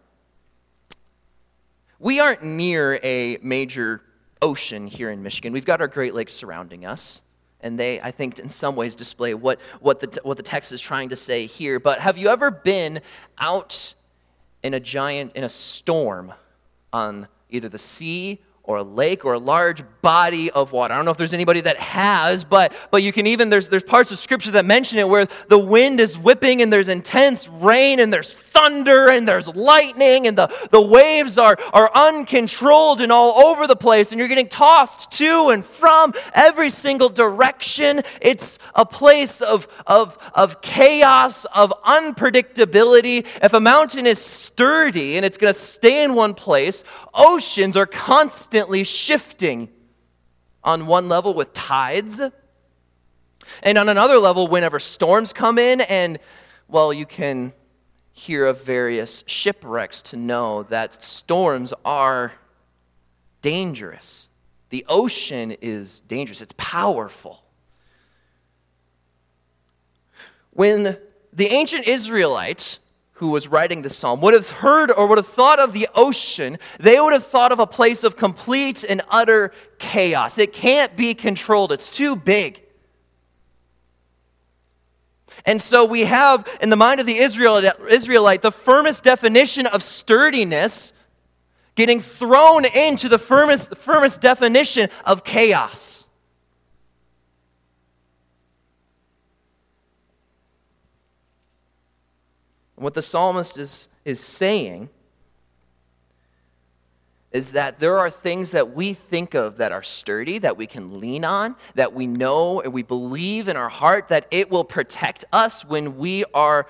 We 1.98 2.18
aren't 2.18 2.42
near 2.42 2.98
a 3.02 3.38
major 3.42 4.02
ocean 4.42 4.86
here 4.86 5.10
in 5.10 5.22
Michigan. 5.22 5.52
We've 5.52 5.64
got 5.64 5.80
our 5.80 5.88
Great 5.88 6.14
Lakes 6.14 6.32
surrounding 6.32 6.86
us. 6.86 7.22
And 7.62 7.78
they, 7.78 8.00
I 8.00 8.10
think, 8.10 8.38
in 8.38 8.48
some 8.48 8.74
ways 8.74 8.94
display 8.94 9.34
what, 9.34 9.60
what, 9.80 10.00
the, 10.00 10.20
what 10.22 10.38
the 10.38 10.42
text 10.42 10.72
is 10.72 10.80
trying 10.80 11.10
to 11.10 11.16
say 11.16 11.46
here. 11.46 11.78
But 11.78 12.00
have 12.00 12.16
you 12.16 12.28
ever 12.28 12.50
been 12.50 13.02
out 13.38 13.94
in 14.62 14.74
a 14.74 14.80
giant, 14.80 15.32
in 15.34 15.44
a 15.44 15.48
storm 15.48 16.32
on 16.92 17.28
either 17.50 17.68
the 17.68 17.78
sea 17.78 18.40
or 18.62 18.76
a 18.76 18.82
lake 18.82 19.24
or 19.24 19.32
a 19.32 19.38
large 19.38 19.82
body 20.02 20.50
of 20.50 20.72
water. 20.72 20.92
I 20.94 20.96
don't 20.96 21.04
know 21.04 21.10
if 21.10 21.16
there's 21.16 21.34
anybody 21.34 21.62
that 21.62 21.78
has, 21.78 22.44
but, 22.44 22.72
but 22.90 23.02
you 23.02 23.12
can 23.12 23.26
even, 23.26 23.48
there's, 23.48 23.68
there's 23.68 23.82
parts 23.82 24.12
of 24.12 24.18
scripture 24.18 24.50
that 24.52 24.64
mention 24.64 24.98
it 24.98 25.08
where 25.08 25.26
the 25.48 25.58
wind 25.58 25.98
is 25.98 26.16
whipping 26.16 26.62
and 26.62 26.72
there's 26.72 26.88
intense 26.88 27.48
rain 27.48 28.00
and 28.00 28.12
there's 28.12 28.32
thunder 28.32 29.08
and 29.08 29.26
there's 29.26 29.48
lightning 29.48 30.26
and 30.26 30.36
the, 30.36 30.68
the 30.70 30.80
waves 30.80 31.38
are, 31.38 31.56
are 31.72 31.90
uncontrolled 31.94 33.00
and 33.00 33.10
all 33.10 33.38
over 33.38 33.66
the 33.66 33.76
place 33.76 34.12
and 34.12 34.18
you're 34.18 34.28
getting 34.28 34.48
tossed 34.48 35.10
to 35.12 35.48
and 35.50 35.64
from 35.64 36.12
every 36.34 36.70
single 36.70 37.08
direction. 37.08 38.02
It's 38.20 38.58
a 38.74 38.84
place 38.84 39.40
of, 39.40 39.68
of, 39.86 40.16
of 40.34 40.60
chaos, 40.60 41.44
of 41.46 41.72
unpredictability. 41.82 43.26
If 43.42 43.52
a 43.52 43.60
mountain 43.60 44.06
is 44.06 44.20
sturdy 44.20 45.16
and 45.16 45.26
it's 45.26 45.38
going 45.38 45.52
to 45.52 45.58
stay 45.58 46.04
in 46.04 46.14
one 46.14 46.34
place, 46.34 46.84
oceans 47.14 47.76
are 47.76 47.86
constantly 47.86 48.49
constantly 48.50 48.82
shifting 48.82 49.68
on 50.64 50.88
one 50.88 51.08
level 51.08 51.34
with 51.34 51.52
tides, 51.52 52.20
and 53.62 53.78
on 53.78 53.88
another 53.88 54.18
level, 54.18 54.48
whenever 54.48 54.80
storms 54.80 55.32
come 55.32 55.56
in, 55.56 55.80
and 55.82 56.18
well, 56.66 56.92
you 56.92 57.06
can 57.06 57.52
hear 58.12 58.46
of 58.46 58.64
various 58.64 59.22
shipwrecks 59.28 60.02
to 60.02 60.16
know 60.16 60.64
that 60.64 61.00
storms 61.00 61.72
are 61.84 62.32
dangerous. 63.40 64.28
The 64.70 64.84
ocean 64.88 65.52
is 65.62 66.00
dangerous, 66.00 66.42
it's 66.42 66.54
powerful. 66.56 67.44
When 70.50 70.98
the 71.32 71.46
ancient 71.46 71.86
Israelites 71.86 72.80
who 73.20 73.28
was 73.28 73.46
writing 73.46 73.82
the 73.82 73.90
psalm 73.90 74.18
would 74.22 74.32
have 74.32 74.48
heard 74.48 74.90
or 74.90 75.06
would 75.06 75.18
have 75.18 75.26
thought 75.26 75.60
of 75.60 75.74
the 75.74 75.86
ocean, 75.94 76.58
they 76.78 76.98
would 76.98 77.12
have 77.12 77.26
thought 77.26 77.52
of 77.52 77.58
a 77.58 77.66
place 77.66 78.02
of 78.02 78.16
complete 78.16 78.82
and 78.82 79.02
utter 79.10 79.52
chaos. 79.78 80.38
It 80.38 80.54
can't 80.54 80.96
be 80.96 81.12
controlled, 81.12 81.70
it's 81.70 81.94
too 81.94 82.16
big. 82.16 82.62
And 85.44 85.60
so 85.60 85.84
we 85.84 86.06
have 86.06 86.48
in 86.62 86.70
the 86.70 86.76
mind 86.76 86.98
of 86.98 87.04
the 87.06 87.18
Israelite 87.18 88.42
the 88.42 88.52
firmest 88.52 89.04
definition 89.04 89.66
of 89.66 89.82
sturdiness 89.82 90.94
getting 91.74 92.00
thrown 92.00 92.64
into 92.64 93.10
the 93.10 93.18
firmest, 93.18 93.68
the 93.68 93.76
firmest 93.76 94.22
definition 94.22 94.88
of 95.04 95.24
chaos. 95.24 96.06
What 102.80 102.94
the 102.94 103.02
psalmist 103.02 103.58
is, 103.58 103.88
is 104.04 104.20
saying 104.20 104.88
is 107.32 107.52
that 107.52 107.78
there 107.78 107.98
are 107.98 108.10
things 108.10 108.50
that 108.50 108.74
we 108.74 108.92
think 108.92 109.34
of 109.34 109.58
that 109.58 109.70
are 109.70 109.82
sturdy, 109.82 110.38
that 110.38 110.56
we 110.56 110.66
can 110.66 110.98
lean 110.98 111.24
on, 111.24 111.54
that 111.74 111.92
we 111.92 112.06
know 112.06 112.60
and 112.60 112.72
we 112.72 112.82
believe 112.82 113.46
in 113.46 113.56
our 113.56 113.68
heart 113.68 114.08
that 114.08 114.26
it 114.30 114.50
will 114.50 114.64
protect 114.64 115.24
us 115.32 115.64
when 115.64 115.96
we 115.96 116.24
are 116.34 116.66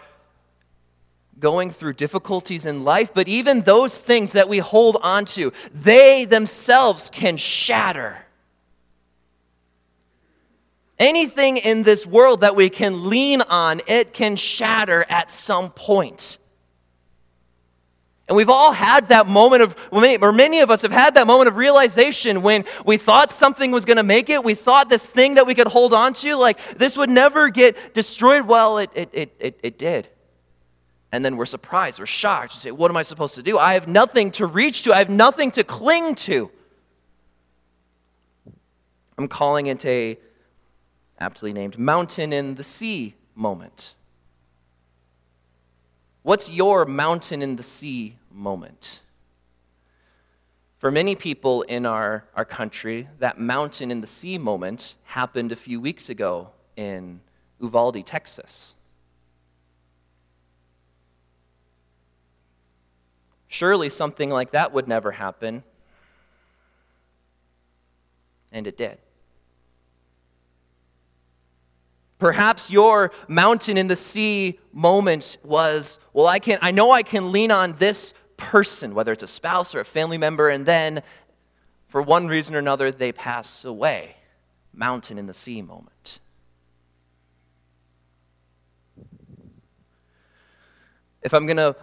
going 1.39 1.71
through 1.71 1.95
difficulties 1.95 2.67
in 2.67 2.85
life. 2.85 3.15
But 3.15 3.27
even 3.27 3.63
those 3.63 3.99
things 3.99 4.33
that 4.33 4.49
we 4.49 4.59
hold 4.59 4.99
on 5.03 5.25
to, 5.27 5.53
they 5.73 6.27
themselves 6.27 7.09
can 7.09 7.39
shatter. 7.39 8.27
Anything 11.01 11.57
in 11.57 11.83
this 11.83 12.07
world 12.07 12.43
that 12.43 12.55
we 12.55 12.69
can 12.69 13.09
lean 13.09 13.41
on, 13.41 13.81
it 13.87 14.13
can 14.13 14.37
shatter 14.37 15.07
at 15.09 15.31
some 15.31 15.71
point. 15.71 16.37
And 18.29 18.37
we've 18.37 18.51
all 18.51 18.73
had 18.73 19.09
that 19.09 19.27
moment 19.27 19.63
of, 19.63 19.77
or 19.91 20.33
many 20.33 20.61
of 20.61 20.71
us 20.71 20.83
have 20.83 20.93
had 20.93 21.15
that 21.15 21.27
moment 21.27 21.49
of 21.49 21.57
realization 21.57 22.43
when 22.43 22.65
we 22.85 22.99
thought 22.99 23.33
something 23.33 23.73
was 23.73 23.87
going 23.87 23.97
to 23.97 24.05
make 24.05 24.29
it. 24.29 24.45
We 24.45 24.55
thought 24.55 24.91
this 24.91 25.07
thing 25.07 25.35
that 25.37 25.47
we 25.47 25.55
could 25.55 25.67
hold 25.67 25.95
on 25.95 26.13
to, 26.15 26.37
like 26.37 26.63
this 26.77 26.99
would 26.99 27.11
never 27.11 27.49
get 27.49 27.95
destroyed. 27.95 28.47
Well, 28.47 28.77
it, 28.79 28.91
it, 28.95 29.35
it, 29.41 29.59
it, 29.63 29.79
did. 29.79 30.07
And 31.11 31.25
then 31.25 31.37
we're 31.37 31.47
surprised, 31.47 31.99
we're 31.99 32.07
shocked. 32.07 32.55
We 32.55 32.61
say, 32.61 32.71
What 32.71 32.91
am 32.91 32.97
I 32.97 33.03
supposed 33.03 33.35
to 33.35 33.43
do? 33.43 33.59
I 33.59 33.73
have 33.73 33.89
nothing 33.89 34.31
to 34.33 34.47
reach 34.47 34.83
to, 34.83 34.93
I 34.93 34.99
have 34.99 35.11
nothing 35.11 35.51
to 35.53 35.65
cling 35.65 36.15
to. 36.17 36.51
I'm 39.19 39.29
calling 39.29 39.67
it 39.67 39.85
a 39.85 40.19
aptly 41.21 41.53
named 41.53 41.79
mountain 41.79 42.33
in 42.33 42.55
the 42.55 42.65
sea 42.65 43.15
moment. 43.35 43.95
What's 46.23 46.51
your 46.51 46.85
mountain 46.85 47.43
in 47.43 47.57
the 47.57 47.63
sea 47.63 48.17
moment? 48.33 49.01
For 50.79 50.91
many 50.91 51.15
people 51.15 51.63
in 51.63 51.85
our, 51.85 52.25
our 52.35 52.45
country, 52.45 53.07
that 53.19 53.39
mountain 53.39 53.91
in 53.91 54.01
the 54.01 54.07
sea 54.07 54.39
moment 54.39 54.95
happened 55.05 55.53
a 55.53 55.57
few 55.57 55.81
weeks 55.81 56.09
ago 56.09 56.49
in 56.77 57.21
Uvalde, 57.61 58.05
Texas. 58.05 58.75
Surely 63.49 63.91
something 63.91 64.31
like 64.31 64.53
that 64.53 64.73
would 64.73 64.89
never 64.89 65.11
happen. 65.11 65.63
And 68.53 68.67
it 68.67 68.79
did. 68.79 68.99
Perhaps 72.21 72.71
your 72.71 73.13
mountain 73.29 73.79
in 73.79 73.89
the 73.89 73.97
sea 73.97 74.61
moment 74.73 75.39
was, 75.43 75.99
well, 76.13 76.27
I 76.27 76.39
can 76.39 76.59
I 76.61 76.71
know 76.71 76.91
I 76.91 77.03
can 77.03 77.33
lean 77.33 77.51
on 77.51 77.75
this 77.79 78.13
person, 78.37 78.95
whether 78.95 79.11
it's 79.11 79.23
a 79.23 79.27
spouse 79.27 79.75
or 79.75 79.81
a 79.81 79.85
family 79.85 80.19
member, 80.19 80.51
and 80.51 80.67
then 80.67 81.03
for 81.89 82.03
one 82.03 82.29
reason 82.29 82.55
or 82.55 82.59
another 82.59 82.93
they 82.93 83.11
pass 83.11 83.65
away. 83.65 84.17
Mountain 84.75 85.17
in 85.17 85.27
the 85.27 85.35
sea 85.35 85.63
moment. 85.63 86.21
If 91.23 91.35
I'm 91.35 91.47
going 91.47 91.57
to 91.57 91.75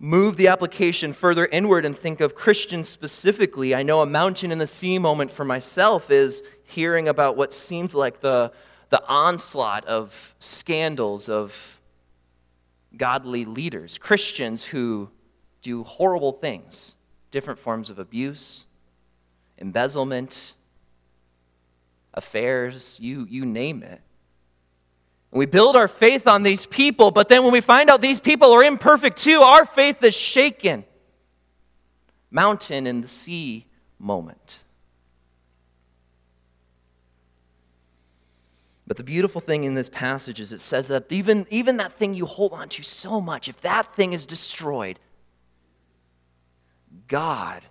move 0.00 0.36
the 0.36 0.48
application 0.48 1.12
further 1.12 1.46
inward 1.46 1.84
and 1.84 1.96
think 1.96 2.20
of 2.20 2.34
Christians 2.34 2.88
specifically, 2.88 3.74
I 3.74 3.82
know 3.84 4.02
a 4.02 4.06
mountain 4.06 4.50
in 4.52 4.58
the 4.58 4.66
sea 4.66 4.98
moment 4.98 5.30
for 5.30 5.44
myself 5.44 6.10
is 6.10 6.42
hearing 6.64 7.08
about 7.08 7.36
what 7.36 7.52
seems 7.52 7.94
like 7.94 8.20
the 8.20 8.52
the 8.90 9.06
onslaught 9.06 9.84
of 9.84 10.34
scandals 10.38 11.28
of 11.28 11.80
godly 12.96 13.44
leaders, 13.44 13.98
Christians 13.98 14.64
who 14.64 15.10
do 15.62 15.82
horrible 15.84 16.32
things, 16.32 16.94
different 17.30 17.58
forms 17.58 17.90
of 17.90 17.98
abuse, 17.98 18.64
embezzlement, 19.58 20.54
affairs, 22.14 22.98
you, 23.00 23.26
you 23.28 23.44
name 23.44 23.82
it. 23.82 24.00
And 25.30 25.38
we 25.38 25.46
build 25.46 25.76
our 25.76 25.88
faith 25.88 26.26
on 26.26 26.42
these 26.42 26.64
people, 26.64 27.10
but 27.10 27.28
then 27.28 27.42
when 27.42 27.52
we 27.52 27.60
find 27.60 27.90
out 27.90 28.00
these 28.00 28.20
people 28.20 28.52
are 28.52 28.64
imperfect 28.64 29.18
too, 29.18 29.40
our 29.40 29.66
faith 29.66 30.02
is 30.02 30.14
shaken. 30.14 30.84
Mountain 32.30 32.86
in 32.86 33.02
the 33.02 33.08
sea 33.08 33.66
moment. 33.98 34.60
But 38.88 38.96
the 38.96 39.04
beautiful 39.04 39.42
thing 39.42 39.64
in 39.64 39.74
this 39.74 39.90
passage 39.90 40.40
is 40.40 40.50
it 40.50 40.60
says 40.60 40.88
that 40.88 41.12
even, 41.12 41.46
even 41.50 41.76
that 41.76 41.92
thing 41.92 42.14
you 42.14 42.24
hold 42.24 42.54
on 42.54 42.70
to 42.70 42.82
so 42.82 43.20
much, 43.20 43.46
if 43.46 43.60
that 43.60 43.94
thing 43.94 44.14
is 44.14 44.24
destroyed, 44.24 44.98
God 47.06 47.62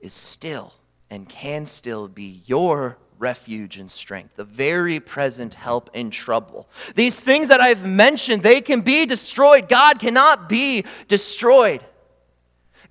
is 0.00 0.12
still 0.12 0.74
and 1.08 1.28
can 1.28 1.64
still 1.64 2.08
be 2.08 2.42
your 2.46 2.98
refuge 3.16 3.78
and 3.78 3.88
strength, 3.88 4.34
the 4.34 4.44
very 4.44 4.98
present 4.98 5.54
help 5.54 5.88
in 5.94 6.10
trouble. 6.10 6.68
These 6.96 7.20
things 7.20 7.46
that 7.46 7.60
I've 7.60 7.86
mentioned, 7.86 8.42
they 8.42 8.60
can 8.60 8.80
be 8.80 9.06
destroyed. 9.06 9.68
God 9.68 10.00
cannot 10.00 10.48
be 10.48 10.84
destroyed. 11.06 11.84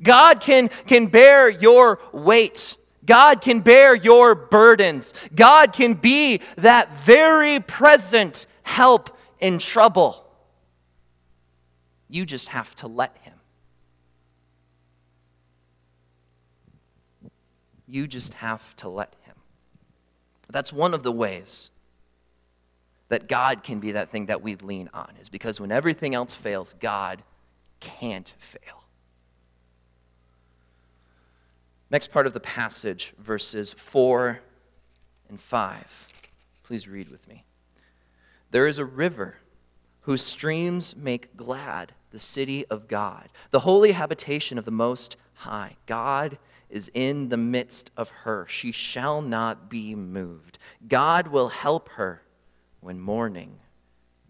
God 0.01 0.39
can, 0.39 0.69
can 0.87 1.07
bear 1.07 1.49
your 1.49 1.99
weight. 2.13 2.77
God 3.05 3.41
can 3.41 3.59
bear 3.59 3.95
your 3.95 4.35
burdens. 4.35 5.13
God 5.35 5.73
can 5.73 5.93
be 5.93 6.41
that 6.57 6.97
very 6.99 7.59
present 7.59 8.47
help 8.63 9.17
in 9.39 9.59
trouble. 9.59 10.25
You 12.09 12.25
just 12.25 12.49
have 12.49 12.73
to 12.75 12.87
let 12.87 13.17
Him. 13.17 13.33
You 17.87 18.07
just 18.07 18.33
have 18.35 18.75
to 18.77 18.89
let 18.89 19.15
Him. 19.25 19.35
That's 20.49 20.71
one 20.71 20.93
of 20.93 21.03
the 21.03 21.11
ways 21.11 21.71
that 23.09 23.27
God 23.27 23.63
can 23.63 23.79
be 23.79 23.91
that 23.93 24.09
thing 24.09 24.27
that 24.27 24.41
we 24.41 24.55
lean 24.55 24.89
on, 24.93 25.13
is 25.21 25.29
because 25.29 25.59
when 25.59 25.71
everything 25.71 26.15
else 26.15 26.33
fails, 26.33 26.75
God 26.79 27.21
can't 27.79 28.33
fail. 28.39 28.82
Next 31.93 32.07
part 32.07 32.25
of 32.25 32.33
the 32.33 32.39
passage, 32.39 33.13
verses 33.19 33.71
4 33.71 34.39
and 35.29 35.39
5. 35.39 36.07
Please 36.63 36.87
read 36.87 37.11
with 37.11 37.27
me. 37.27 37.45
There 38.49 38.65
is 38.65 38.79
a 38.79 38.85
river 38.85 39.35
whose 40.01 40.23
streams 40.23 40.95
make 40.95 41.37
glad 41.37 41.91
the 42.09 42.17
city 42.17 42.65
of 42.65 42.87
God, 42.87 43.29
the 43.51 43.59
holy 43.59 43.91
habitation 43.91 44.57
of 44.57 44.65
the 44.65 44.71
Most 44.71 45.17
High. 45.35 45.75
God 45.85 46.39
is 46.67 46.89
in 46.95 47.29
the 47.29 47.37
midst 47.37 47.91
of 47.95 48.09
her. 48.09 48.47
She 48.49 48.71
shall 48.71 49.21
not 49.21 49.69
be 49.69 49.93
moved. 49.93 50.57
God 50.87 51.27
will 51.27 51.49
help 51.49 51.89
her 51.89 52.23
when 52.79 52.99
morning 52.99 53.59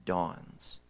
dawns. 0.03 0.81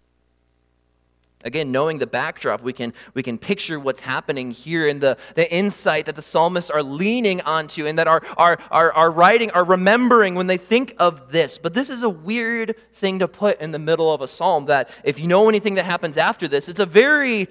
Again, 1.44 1.72
knowing 1.72 2.00
the 2.00 2.08
backdrop, 2.08 2.62
we 2.62 2.72
can, 2.72 2.94
we 3.14 3.22
can 3.22 3.38
picture 3.38 3.80
what's 3.80 4.02
happening 4.02 4.52
here 4.52 4.88
in 4.88 5.00
the, 5.00 5.18
the 5.36 5.52
insight 5.54 6.06
that 6.06 6.16
the 6.16 6.22
psalmists 6.22 6.70
are 6.70 6.82
leaning 6.82 7.42
onto 7.42 7.86
and 7.86 8.00
that 8.00 8.08
are, 8.08 8.22
are, 8.38 8.58
are, 8.72 8.94
are 8.94 9.12
writing, 9.12 9.52
are 9.52 9.64
remembering 9.64 10.36
when 10.36 10.48
they 10.48 10.58
think 10.58 10.96
of 11.00 11.32
this. 11.32 11.58
But 11.58 11.74
this 11.74 11.90
is 11.90 12.04
a 12.04 12.10
weird 12.10 12.76
thing 12.94 13.20
to 13.20 13.28
put 13.28 13.60
in 13.60 13.72
the 13.72 13.80
middle 13.80 14.12
of 14.14 14.22
a 14.22 14.28
psalm 14.28 14.66
that 14.66 14.90
if 15.04 15.20
you 15.20 15.28
know 15.28 15.50
anything 15.50 15.76
that 15.76 15.86
happens 15.86 16.18
after 16.18 16.48
this, 16.48 16.70
it's 16.70 16.80
a 16.80 16.86
very 16.86 17.50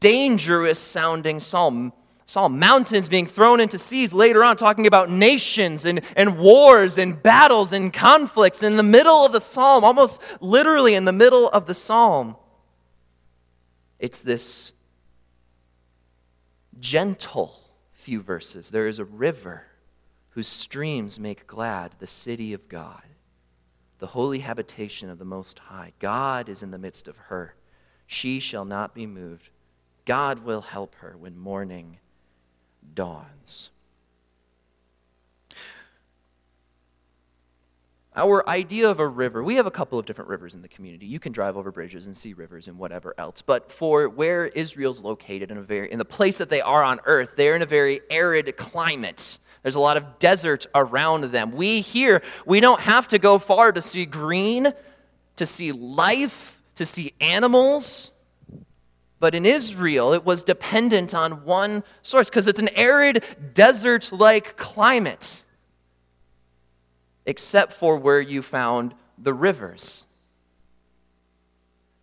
dangerous 0.00 0.78
sounding 0.78 1.40
psalm. 1.40 1.92
Psalm, 2.28 2.58
mountains 2.58 3.08
being 3.08 3.24
thrown 3.24 3.60
into 3.60 3.78
seas 3.78 4.12
later 4.12 4.42
on, 4.42 4.56
talking 4.56 4.88
about 4.88 5.08
nations 5.08 5.84
and, 5.84 6.00
and 6.16 6.36
wars 6.38 6.98
and 6.98 7.22
battles 7.22 7.72
and 7.72 7.92
conflicts 7.92 8.64
in 8.64 8.76
the 8.76 8.82
middle 8.82 9.24
of 9.24 9.30
the 9.30 9.40
psalm, 9.40 9.84
almost 9.84 10.20
literally 10.40 10.96
in 10.96 11.04
the 11.04 11.12
middle 11.12 11.48
of 11.50 11.66
the 11.66 11.74
psalm. 11.74 12.36
It's 13.98 14.20
this 14.20 14.72
gentle 16.78 17.58
few 17.92 18.20
verses. 18.20 18.70
There 18.70 18.86
is 18.86 18.98
a 18.98 19.04
river 19.04 19.64
whose 20.30 20.48
streams 20.48 21.18
make 21.18 21.46
glad 21.46 21.92
the 21.98 22.06
city 22.06 22.52
of 22.52 22.68
God, 22.68 23.02
the 23.98 24.06
holy 24.06 24.40
habitation 24.40 25.08
of 25.08 25.18
the 25.18 25.24
Most 25.24 25.58
High. 25.58 25.92
God 25.98 26.48
is 26.48 26.62
in 26.62 26.70
the 26.70 26.78
midst 26.78 27.08
of 27.08 27.16
her. 27.16 27.54
She 28.06 28.38
shall 28.38 28.64
not 28.64 28.94
be 28.94 29.06
moved. 29.06 29.48
God 30.04 30.40
will 30.40 30.60
help 30.60 30.94
her 30.96 31.16
when 31.18 31.38
morning 31.38 31.98
dawns. 32.94 33.70
Our 38.18 38.48
idea 38.48 38.88
of 38.88 38.98
a 38.98 39.06
river, 39.06 39.44
we 39.44 39.56
have 39.56 39.66
a 39.66 39.70
couple 39.70 39.98
of 39.98 40.06
different 40.06 40.30
rivers 40.30 40.54
in 40.54 40.62
the 40.62 40.68
community. 40.68 41.04
You 41.04 41.20
can 41.20 41.32
drive 41.32 41.54
over 41.54 41.70
bridges 41.70 42.06
and 42.06 42.16
see 42.16 42.32
rivers 42.32 42.66
and 42.66 42.78
whatever 42.78 43.14
else. 43.18 43.42
But 43.42 43.70
for 43.70 44.08
where 44.08 44.46
Israel's 44.46 45.00
located 45.00 45.50
in 45.50 45.58
a 45.58 45.62
very 45.62 45.92
in 45.92 45.98
the 45.98 46.06
place 46.06 46.38
that 46.38 46.48
they 46.48 46.62
are 46.62 46.82
on 46.82 46.98
earth, 47.04 47.32
they're 47.36 47.54
in 47.54 47.60
a 47.60 47.66
very 47.66 48.00
arid 48.08 48.56
climate. 48.56 49.38
There's 49.62 49.74
a 49.74 49.80
lot 49.80 49.98
of 49.98 50.18
desert 50.18 50.66
around 50.74 51.24
them. 51.24 51.52
We 51.52 51.82
here, 51.82 52.22
we 52.46 52.60
don't 52.60 52.80
have 52.80 53.06
to 53.08 53.18
go 53.18 53.38
far 53.38 53.70
to 53.72 53.82
see 53.82 54.06
green, 54.06 54.72
to 55.36 55.44
see 55.44 55.72
life, 55.72 56.62
to 56.76 56.86
see 56.86 57.12
animals. 57.20 58.12
But 59.20 59.34
in 59.34 59.44
Israel, 59.44 60.14
it 60.14 60.24
was 60.24 60.42
dependent 60.42 61.14
on 61.14 61.44
one 61.44 61.84
source 62.00 62.30
because 62.30 62.46
it's 62.46 62.60
an 62.60 62.70
arid, 62.76 63.22
desert 63.52 64.10
like 64.10 64.56
climate 64.56 65.42
except 67.26 67.72
for 67.72 67.96
where 67.96 68.20
you 68.20 68.40
found 68.40 68.94
the 69.18 69.34
rivers. 69.34 70.06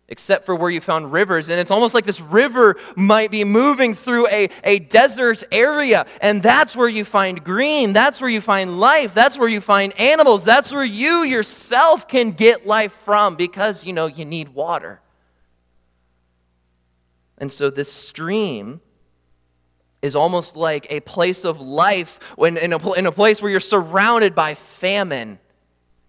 Except 0.06 0.44
for 0.44 0.54
where 0.54 0.70
you 0.70 0.82
found 0.82 1.12
rivers. 1.12 1.48
And 1.48 1.58
it's 1.58 1.70
almost 1.70 1.94
like 1.94 2.04
this 2.04 2.20
river 2.20 2.76
might 2.94 3.30
be 3.30 3.42
moving 3.42 3.94
through 3.94 4.28
a, 4.28 4.50
a 4.62 4.78
desert 4.80 5.42
area. 5.50 6.04
And 6.20 6.42
that's 6.42 6.76
where 6.76 6.88
you 6.88 7.06
find 7.06 7.42
green. 7.42 7.94
That's 7.94 8.20
where 8.20 8.28
you 8.28 8.42
find 8.42 8.78
life. 8.78 9.14
That's 9.14 9.38
where 9.38 9.48
you 9.48 9.62
find 9.62 9.98
animals. 9.98 10.44
That's 10.44 10.70
where 10.70 10.84
you 10.84 11.22
yourself 11.22 12.06
can 12.06 12.32
get 12.32 12.66
life 12.66 12.92
from 13.04 13.36
because, 13.36 13.84
you 13.84 13.94
know, 13.94 14.06
you 14.06 14.26
need 14.26 14.50
water. 14.50 15.00
And 17.38 17.50
so 17.50 17.70
this 17.70 17.90
stream 17.90 18.82
is 20.04 20.14
almost 20.14 20.54
like 20.54 20.86
a 20.90 21.00
place 21.00 21.46
of 21.46 21.62
life 21.62 22.20
when 22.36 22.58
in 22.58 22.74
a, 22.74 22.92
in 22.92 23.06
a 23.06 23.12
place 23.12 23.40
where 23.40 23.50
you're 23.50 23.58
surrounded 23.58 24.34
by 24.34 24.54
famine 24.54 25.38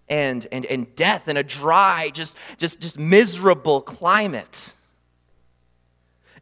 and, 0.06 0.46
and, 0.52 0.66
and 0.66 0.94
death 0.94 1.28
in 1.28 1.38
a 1.38 1.42
dry, 1.42 2.10
just, 2.12 2.36
just, 2.58 2.78
just 2.78 2.98
miserable 2.98 3.80
climate. 3.80 4.74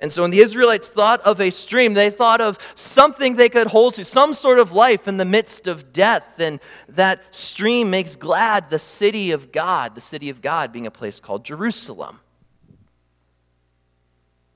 And 0.00 0.12
so 0.12 0.22
when 0.22 0.32
the 0.32 0.40
Israelites 0.40 0.88
thought 0.88 1.20
of 1.20 1.40
a 1.40 1.50
stream, 1.50 1.94
they 1.94 2.10
thought 2.10 2.40
of 2.40 2.58
something 2.74 3.36
they 3.36 3.48
could 3.48 3.68
hold 3.68 3.94
to, 3.94 4.04
some 4.04 4.34
sort 4.34 4.58
of 4.58 4.72
life 4.72 5.06
in 5.06 5.16
the 5.16 5.24
midst 5.24 5.68
of 5.68 5.92
death. 5.92 6.40
And 6.40 6.58
that 6.88 7.32
stream 7.32 7.88
makes 7.88 8.16
glad 8.16 8.68
the 8.68 8.80
city 8.80 9.30
of 9.30 9.52
God, 9.52 9.94
the 9.94 10.00
city 10.00 10.28
of 10.28 10.42
God 10.42 10.72
being 10.72 10.88
a 10.88 10.90
place 10.90 11.20
called 11.20 11.44
Jerusalem 11.44 12.18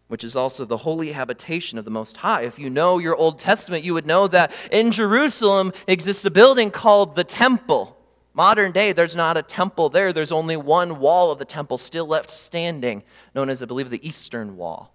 which 0.08 0.24
is 0.24 0.34
also 0.34 0.64
the 0.64 0.78
holy 0.78 1.12
habitation 1.12 1.78
of 1.78 1.84
the 1.84 1.90
Most 1.90 2.16
High. 2.16 2.42
If 2.42 2.58
you 2.58 2.70
know 2.70 2.98
your 2.98 3.14
Old 3.14 3.38
Testament, 3.38 3.84
you 3.84 3.94
would 3.94 4.06
know 4.06 4.26
that 4.28 4.52
in 4.72 4.90
Jerusalem 4.90 5.72
exists 5.86 6.24
a 6.24 6.30
building 6.30 6.70
called 6.70 7.14
the 7.14 7.24
Temple. 7.24 7.94
Modern 8.34 8.72
day, 8.72 8.92
there's 8.92 9.16
not 9.16 9.36
a 9.36 9.42
temple 9.42 9.88
there. 9.88 10.12
There's 10.12 10.30
only 10.30 10.56
one 10.56 11.00
wall 11.00 11.32
of 11.32 11.40
the 11.40 11.44
temple 11.44 11.76
still 11.76 12.06
left 12.06 12.30
standing, 12.30 13.02
known 13.34 13.50
as, 13.50 13.62
I 13.62 13.66
believe, 13.66 13.90
the 13.90 14.06
Eastern 14.06 14.56
Wall. 14.56 14.94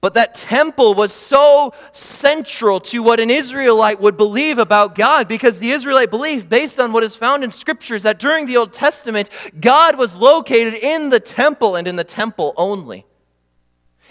But 0.00 0.14
that 0.14 0.34
temple 0.34 0.94
was 0.94 1.12
so 1.12 1.72
central 1.92 2.80
to 2.80 3.04
what 3.04 3.20
an 3.20 3.30
Israelite 3.30 4.00
would 4.00 4.16
believe 4.16 4.58
about 4.58 4.96
God 4.96 5.28
because 5.28 5.60
the 5.60 5.70
Israelite 5.70 6.10
belief, 6.10 6.48
based 6.48 6.80
on 6.80 6.92
what 6.92 7.04
is 7.04 7.14
found 7.14 7.44
in 7.44 7.52
scriptures, 7.52 8.02
that 8.02 8.18
during 8.18 8.46
the 8.46 8.56
Old 8.56 8.72
Testament, 8.72 9.30
God 9.60 9.96
was 9.96 10.16
located 10.16 10.74
in 10.74 11.10
the 11.10 11.20
temple 11.20 11.76
and 11.76 11.86
in 11.86 11.94
the 11.94 12.02
temple 12.02 12.52
only. 12.56 13.06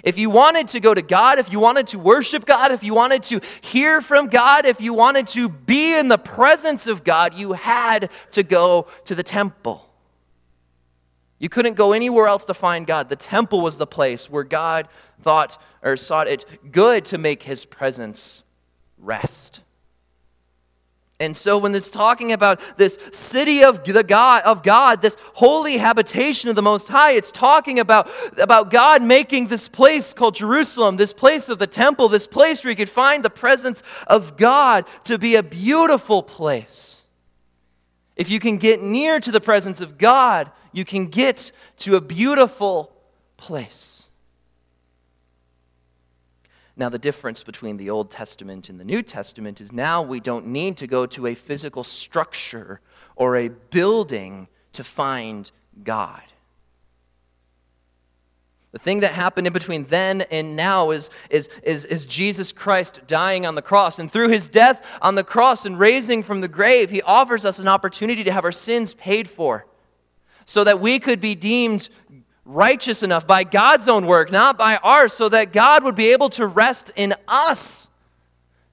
If 0.03 0.17
you 0.17 0.29
wanted 0.29 0.69
to 0.69 0.79
go 0.79 0.93
to 0.93 1.01
God, 1.01 1.39
if 1.39 1.51
you 1.51 1.59
wanted 1.59 1.87
to 1.87 1.99
worship 1.99 2.45
God, 2.45 2.71
if 2.71 2.83
you 2.83 2.93
wanted 2.93 3.23
to 3.23 3.41
hear 3.61 4.01
from 4.01 4.27
God, 4.27 4.65
if 4.65 4.81
you 4.81 4.93
wanted 4.93 5.27
to 5.27 5.49
be 5.49 5.97
in 5.97 6.07
the 6.07 6.17
presence 6.17 6.87
of 6.87 7.03
God, 7.03 7.33
you 7.33 7.53
had 7.53 8.09
to 8.31 8.43
go 8.43 8.87
to 9.05 9.15
the 9.15 9.23
temple. 9.23 9.87
You 11.39 11.49
couldn't 11.49 11.73
go 11.73 11.93
anywhere 11.93 12.27
else 12.27 12.45
to 12.45 12.53
find 12.53 12.85
God. 12.85 13.09
The 13.09 13.15
temple 13.15 13.61
was 13.61 13.77
the 13.77 13.87
place 13.87 14.29
where 14.29 14.43
God 14.43 14.87
thought 15.21 15.61
or 15.81 15.97
sought 15.97 16.27
it 16.27 16.45
good 16.71 17.05
to 17.05 17.17
make 17.17 17.43
his 17.43 17.65
presence 17.65 18.43
rest. 18.99 19.61
And 21.21 21.37
so 21.37 21.59
when 21.59 21.75
it's 21.75 21.91
talking 21.91 22.31
about 22.31 22.59
this 22.77 22.97
city 23.13 23.63
of 23.63 23.83
the 23.83 24.03
God 24.03 24.41
of 24.41 24.63
God, 24.63 25.03
this 25.03 25.17
holy 25.33 25.77
habitation 25.77 26.49
of 26.49 26.55
the 26.55 26.63
Most 26.63 26.87
High, 26.87 27.11
it's 27.11 27.31
talking 27.31 27.79
about, 27.79 28.09
about 28.39 28.71
God 28.71 29.03
making 29.03 29.45
this 29.45 29.67
place 29.67 30.13
called 30.13 30.33
Jerusalem, 30.33 30.97
this 30.97 31.13
place 31.13 31.47
of 31.47 31.59
the 31.59 31.67
temple, 31.67 32.09
this 32.09 32.25
place 32.25 32.63
where 32.63 32.71
you 32.71 32.75
could 32.75 32.89
find 32.89 33.23
the 33.23 33.29
presence 33.29 33.83
of 34.07 34.35
God 34.35 34.85
to 35.03 35.19
be 35.19 35.35
a 35.35 35.43
beautiful 35.43 36.23
place. 36.23 37.03
If 38.15 38.31
you 38.31 38.39
can 38.39 38.57
get 38.57 38.81
near 38.81 39.19
to 39.19 39.31
the 39.31 39.39
presence 39.39 39.79
of 39.79 39.99
God, 39.99 40.51
you 40.71 40.83
can 40.83 41.05
get 41.05 41.51
to 41.77 41.97
a 41.97 42.01
beautiful 42.01 42.91
place. 43.37 44.09
Now, 46.81 46.89
the 46.89 46.97
difference 46.97 47.43
between 47.43 47.77
the 47.77 47.91
Old 47.91 48.09
Testament 48.09 48.67
and 48.67 48.79
the 48.79 48.83
New 48.83 49.03
Testament 49.03 49.61
is 49.61 49.71
now 49.71 50.01
we 50.01 50.19
don't 50.19 50.47
need 50.47 50.77
to 50.77 50.87
go 50.87 51.05
to 51.05 51.27
a 51.27 51.35
physical 51.35 51.83
structure 51.83 52.81
or 53.15 53.35
a 53.35 53.49
building 53.49 54.47
to 54.73 54.83
find 54.83 55.51
God. 55.83 56.23
The 58.71 58.79
thing 58.79 59.01
that 59.01 59.11
happened 59.11 59.45
in 59.45 59.53
between 59.53 59.85
then 59.85 60.21
and 60.31 60.55
now 60.55 60.89
is, 60.89 61.11
is, 61.29 61.49
is, 61.61 61.85
is 61.85 62.07
Jesus 62.07 62.51
Christ 62.51 63.01
dying 63.05 63.45
on 63.45 63.53
the 63.53 63.61
cross. 63.61 63.99
And 63.99 64.11
through 64.11 64.29
his 64.29 64.47
death 64.47 64.83
on 65.03 65.13
the 65.13 65.23
cross 65.23 65.67
and 65.67 65.77
raising 65.77 66.23
from 66.23 66.41
the 66.41 66.47
grave, 66.47 66.89
he 66.89 67.03
offers 67.03 67.45
us 67.45 67.59
an 67.59 67.67
opportunity 67.67 68.23
to 68.23 68.31
have 68.31 68.43
our 68.43 68.51
sins 68.51 68.95
paid 68.95 69.29
for 69.29 69.67
so 70.45 70.63
that 70.63 70.79
we 70.79 70.97
could 70.97 71.21
be 71.21 71.35
deemed 71.35 71.89
righteous 72.53 73.03
enough 73.03 73.25
by 73.25 73.43
God's 73.43 73.87
own 73.87 74.05
work, 74.05 74.31
not 74.31 74.57
by 74.57 74.77
ours, 74.77 75.13
so 75.13 75.29
that 75.29 75.53
God 75.53 75.83
would 75.83 75.95
be 75.95 76.11
able 76.11 76.29
to 76.31 76.45
rest 76.45 76.91
in 76.95 77.13
us. 77.27 77.89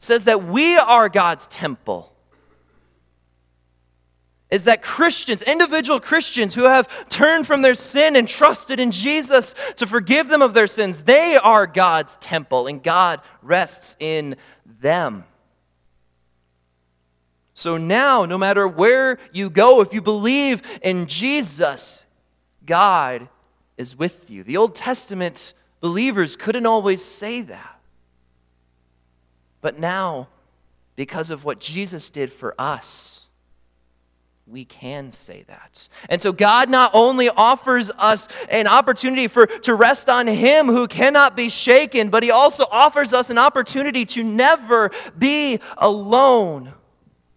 Says 0.01 0.25
that 0.25 0.45
we 0.45 0.77
are 0.77 1.09
God's 1.09 1.47
temple. 1.47 2.12
Is 4.51 4.64
that 4.64 4.83
Christians, 4.83 5.43
individual 5.43 6.01
Christians 6.01 6.55
who 6.55 6.64
have 6.64 7.09
turned 7.09 7.47
from 7.47 7.62
their 7.62 7.75
sin 7.75 8.17
and 8.17 8.27
trusted 8.27 8.81
in 8.81 8.91
Jesus 8.91 9.55
to 9.77 9.87
forgive 9.87 10.29
them 10.29 10.41
of 10.41 10.55
their 10.55 10.67
sins, 10.67 11.03
they 11.03 11.37
are 11.37 11.67
God's 11.67 12.17
temple 12.17 12.67
and 12.67 12.83
God 12.83 13.21
rests 13.43 13.97
in 14.01 14.37
them. 14.81 15.25
So 17.53 17.77
now, 17.77 18.25
no 18.25 18.38
matter 18.38 18.67
where 18.67 19.19
you 19.33 19.51
go, 19.51 19.81
if 19.81 19.93
you 19.93 20.01
believe 20.01 20.62
in 20.81 21.07
Jesus, 21.07 22.07
God 22.64 23.29
is 23.79 23.97
with 23.97 24.31
you. 24.31 24.43
The 24.45 24.59
Old 24.59 24.75
Testament 24.75 25.55
believers 25.81 26.37
couldn't 26.37 26.67
always 26.67 27.03
say 27.03 27.41
that. 27.43 27.81
But 29.61 29.79
now, 29.79 30.29
because 30.97 31.31
of 31.31 31.45
what 31.45 31.61
Jesus 31.61 32.11
did 32.11 32.33
for 32.33 32.55
us, 32.59 33.29
we 34.47 34.64
can 34.64 35.11
say 35.11 35.45
that. 35.47 35.88
And 36.09 36.21
so 36.21 36.33
God 36.33 36.71
not 36.71 36.91
only 36.95 37.29
offers 37.29 37.91
us 37.99 38.29
an 38.49 38.67
opportunity 38.67 39.29
for 39.29 39.47
to 39.47 39.75
rest 39.75 40.09
on 40.09 40.27
him 40.27 40.67
who 40.67 40.88
cannot 40.88 41.37
be 41.37 41.49
shaken, 41.49 42.09
but 42.09 42.23
he 42.23 42.31
also 42.31 42.64
offers 42.71 43.12
us 43.12 43.31
an 43.31 43.38
opportunity 43.38 44.05
to 44.07 44.25
never 44.25 44.91
be 45.17 45.61
alone. 45.77 46.73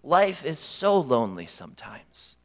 Life 0.04 0.46
is 0.46 0.58
so 0.58 1.00
lonely 1.00 1.48
sometimes. 1.48 2.38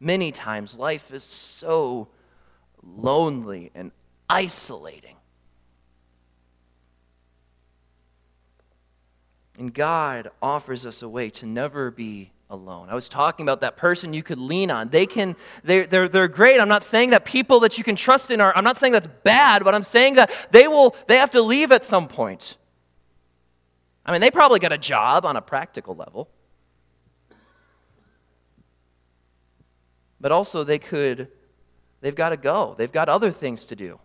Many 0.00 0.32
times 0.32 0.76
life 0.76 1.12
is 1.12 1.22
so 1.22 2.08
lonely 2.82 3.70
and 3.74 3.92
isolating. 4.28 5.16
And 9.58 9.72
God 9.72 10.30
offers 10.40 10.86
us 10.86 11.02
a 11.02 11.08
way 11.08 11.30
to 11.30 11.46
never 11.46 11.90
be 11.90 12.32
alone. 12.48 12.88
I 12.90 12.94
was 12.94 13.08
talking 13.08 13.44
about 13.44 13.60
that 13.62 13.76
person 13.76 14.12
you 14.12 14.22
could 14.22 14.38
lean 14.38 14.70
on. 14.70 14.88
They 14.88 15.06
can, 15.06 15.36
they're, 15.64 15.86
they're, 15.86 16.08
they're 16.08 16.28
great. 16.28 16.60
I'm 16.60 16.68
not 16.68 16.82
saying 16.82 17.10
that 17.10 17.24
people 17.24 17.60
that 17.60 17.78
you 17.78 17.84
can 17.84 17.96
trust 17.96 18.30
in 18.30 18.40
are, 18.40 18.52
I'm 18.56 18.64
not 18.64 18.78
saying 18.78 18.92
that's 18.92 19.06
bad, 19.06 19.64
but 19.64 19.74
I'm 19.74 19.82
saying 19.82 20.16
that 20.16 20.30
they 20.50 20.68
will, 20.68 20.94
they 21.06 21.16
have 21.16 21.30
to 21.32 21.42
leave 21.42 21.72
at 21.72 21.84
some 21.84 22.08
point. 22.08 22.56
I 24.04 24.12
mean, 24.12 24.20
they 24.20 24.30
probably 24.30 24.58
got 24.58 24.72
a 24.72 24.78
job 24.78 25.24
on 25.24 25.36
a 25.36 25.42
practical 25.42 25.94
level. 25.94 26.28
But 30.20 30.30
also, 30.30 30.62
they 30.62 30.78
could 30.78 31.28
they've 32.02 32.14
got 32.14 32.28
to 32.30 32.36
go. 32.36 32.74
They've 32.76 32.92
got 32.92 33.08
other 33.08 33.30
things 33.30 33.64
to 33.66 33.76
do. 33.76 33.98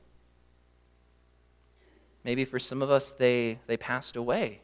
Maybe 2.23 2.45
for 2.45 2.60
some 2.60 2.81
of 2.81 2.89
us, 2.89 3.12
they, 3.12 3.60
they 3.67 3.75
passed 3.75 4.15
away. 4.15 4.62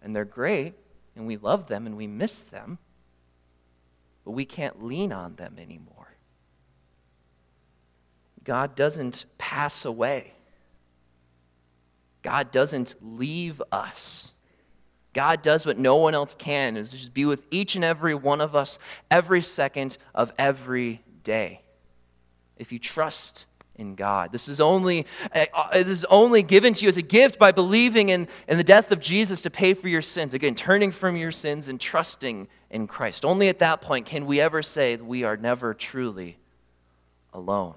And 0.00 0.16
they're 0.16 0.24
great, 0.24 0.74
and 1.14 1.26
we 1.26 1.36
love 1.36 1.68
them, 1.68 1.86
and 1.86 1.96
we 1.96 2.06
miss 2.06 2.40
them, 2.40 2.78
but 4.24 4.32
we 4.32 4.44
can't 4.44 4.82
lean 4.82 5.12
on 5.12 5.36
them 5.36 5.56
anymore. 5.58 6.16
God 8.44 8.74
doesn't 8.74 9.26
pass 9.38 9.84
away. 9.84 10.32
God 12.22 12.50
doesn't 12.50 12.94
leave 13.00 13.62
us. 13.70 14.32
God 15.12 15.42
does 15.42 15.66
what 15.66 15.78
no 15.78 15.96
one 15.96 16.14
else 16.14 16.34
can, 16.34 16.76
is 16.76 16.90
just 16.90 17.12
be 17.12 17.24
with 17.24 17.44
each 17.50 17.74
and 17.74 17.84
every 17.84 18.14
one 18.14 18.40
of 18.40 18.56
us 18.56 18.78
every 19.10 19.42
second 19.42 19.98
of 20.14 20.32
every 20.38 21.02
day. 21.22 21.60
If 22.62 22.72
you 22.72 22.78
trust 22.78 23.44
in 23.76 23.94
God. 23.94 24.32
This 24.32 24.48
is 24.48 24.60
only, 24.60 25.06
uh, 25.34 25.72
this 25.72 25.88
is 25.88 26.04
only 26.06 26.42
given 26.42 26.74
to 26.74 26.82
you 26.82 26.88
as 26.88 26.96
a 26.96 27.02
gift 27.02 27.38
by 27.38 27.52
believing 27.52 28.08
in, 28.10 28.28
in 28.48 28.56
the 28.56 28.64
death 28.64 28.92
of 28.92 29.00
Jesus 29.00 29.42
to 29.42 29.50
pay 29.50 29.74
for 29.74 29.88
your 29.88 30.02
sins. 30.02 30.34
Again, 30.34 30.54
turning 30.54 30.90
from 30.90 31.16
your 31.16 31.32
sins 31.32 31.68
and 31.68 31.80
trusting 31.80 32.48
in 32.70 32.86
Christ. 32.86 33.24
Only 33.24 33.48
at 33.48 33.58
that 33.60 33.80
point 33.80 34.06
can 34.06 34.26
we 34.26 34.40
ever 34.40 34.62
say 34.62 34.96
that 34.96 35.04
we 35.04 35.24
are 35.24 35.36
never 35.36 35.74
truly 35.74 36.38
alone. 37.32 37.74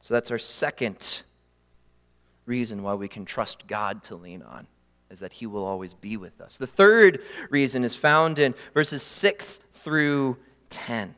So 0.00 0.14
that's 0.14 0.30
our 0.30 0.38
second 0.38 1.22
reason 2.46 2.82
why 2.82 2.94
we 2.94 3.06
can 3.06 3.24
trust 3.24 3.66
God 3.68 4.02
to 4.04 4.16
lean 4.16 4.42
on, 4.42 4.66
is 5.10 5.20
that 5.20 5.32
He 5.32 5.46
will 5.46 5.64
always 5.64 5.94
be 5.94 6.16
with 6.16 6.40
us. 6.40 6.56
The 6.56 6.66
third 6.66 7.22
reason 7.50 7.84
is 7.84 7.94
found 7.94 8.40
in 8.40 8.54
verses 8.74 9.02
6 9.02 9.60
through 9.72 10.38
10. 10.70 11.14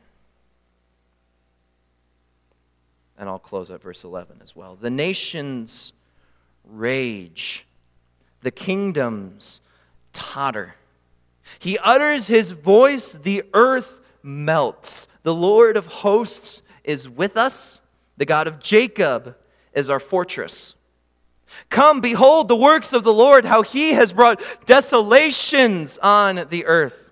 And 3.17 3.29
I'll 3.29 3.39
close 3.39 3.69
at 3.71 3.81
verse 3.81 4.03
11 4.03 4.39
as 4.43 4.55
well. 4.55 4.75
The 4.75 4.89
nations 4.89 5.93
rage, 6.63 7.65
the 8.41 8.51
kingdoms 8.51 9.61
totter. 10.13 10.75
He 11.59 11.77
utters 11.77 12.27
his 12.27 12.51
voice, 12.51 13.13
the 13.13 13.43
earth 13.53 14.01
melts. 14.23 15.07
The 15.23 15.33
Lord 15.33 15.77
of 15.77 15.87
hosts 15.87 16.61
is 16.83 17.07
with 17.07 17.37
us, 17.37 17.81
the 18.17 18.25
God 18.25 18.47
of 18.47 18.59
Jacob 18.59 19.37
is 19.73 19.89
our 19.89 19.99
fortress. 19.99 20.75
Come, 21.69 22.01
behold 22.01 22.47
the 22.47 22.55
works 22.55 22.93
of 22.93 23.03
the 23.03 23.13
Lord, 23.13 23.45
how 23.45 23.61
he 23.61 23.91
has 23.91 24.11
brought 24.11 24.41
desolations 24.65 25.97
on 25.99 26.47
the 26.49 26.65
earth. 26.65 27.11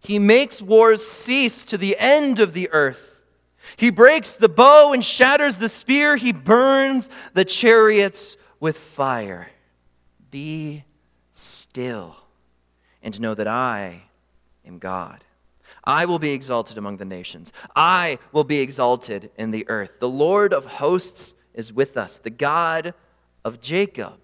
He 0.00 0.18
makes 0.18 0.62
wars 0.62 1.06
cease 1.06 1.64
to 1.66 1.78
the 1.78 1.96
end 1.98 2.38
of 2.38 2.52
the 2.52 2.68
earth. 2.70 3.07
He 3.78 3.90
breaks 3.90 4.34
the 4.34 4.48
bow 4.48 4.92
and 4.92 5.04
shatters 5.04 5.58
the 5.58 5.68
spear. 5.68 6.16
He 6.16 6.32
burns 6.32 7.08
the 7.32 7.44
chariots 7.44 8.36
with 8.58 8.76
fire. 8.76 9.50
Be 10.32 10.82
still 11.32 12.16
and 13.04 13.20
know 13.20 13.34
that 13.34 13.46
I 13.46 14.02
am 14.66 14.80
God. 14.80 15.22
I 15.84 16.06
will 16.06 16.18
be 16.18 16.32
exalted 16.32 16.76
among 16.76 16.96
the 16.96 17.04
nations. 17.04 17.52
I 17.76 18.18
will 18.32 18.42
be 18.42 18.58
exalted 18.58 19.30
in 19.38 19.52
the 19.52 19.64
earth. 19.68 20.00
The 20.00 20.08
Lord 20.08 20.52
of 20.52 20.66
hosts 20.66 21.34
is 21.54 21.72
with 21.72 21.96
us. 21.96 22.18
The 22.18 22.30
God 22.30 22.94
of 23.44 23.60
Jacob 23.60 24.18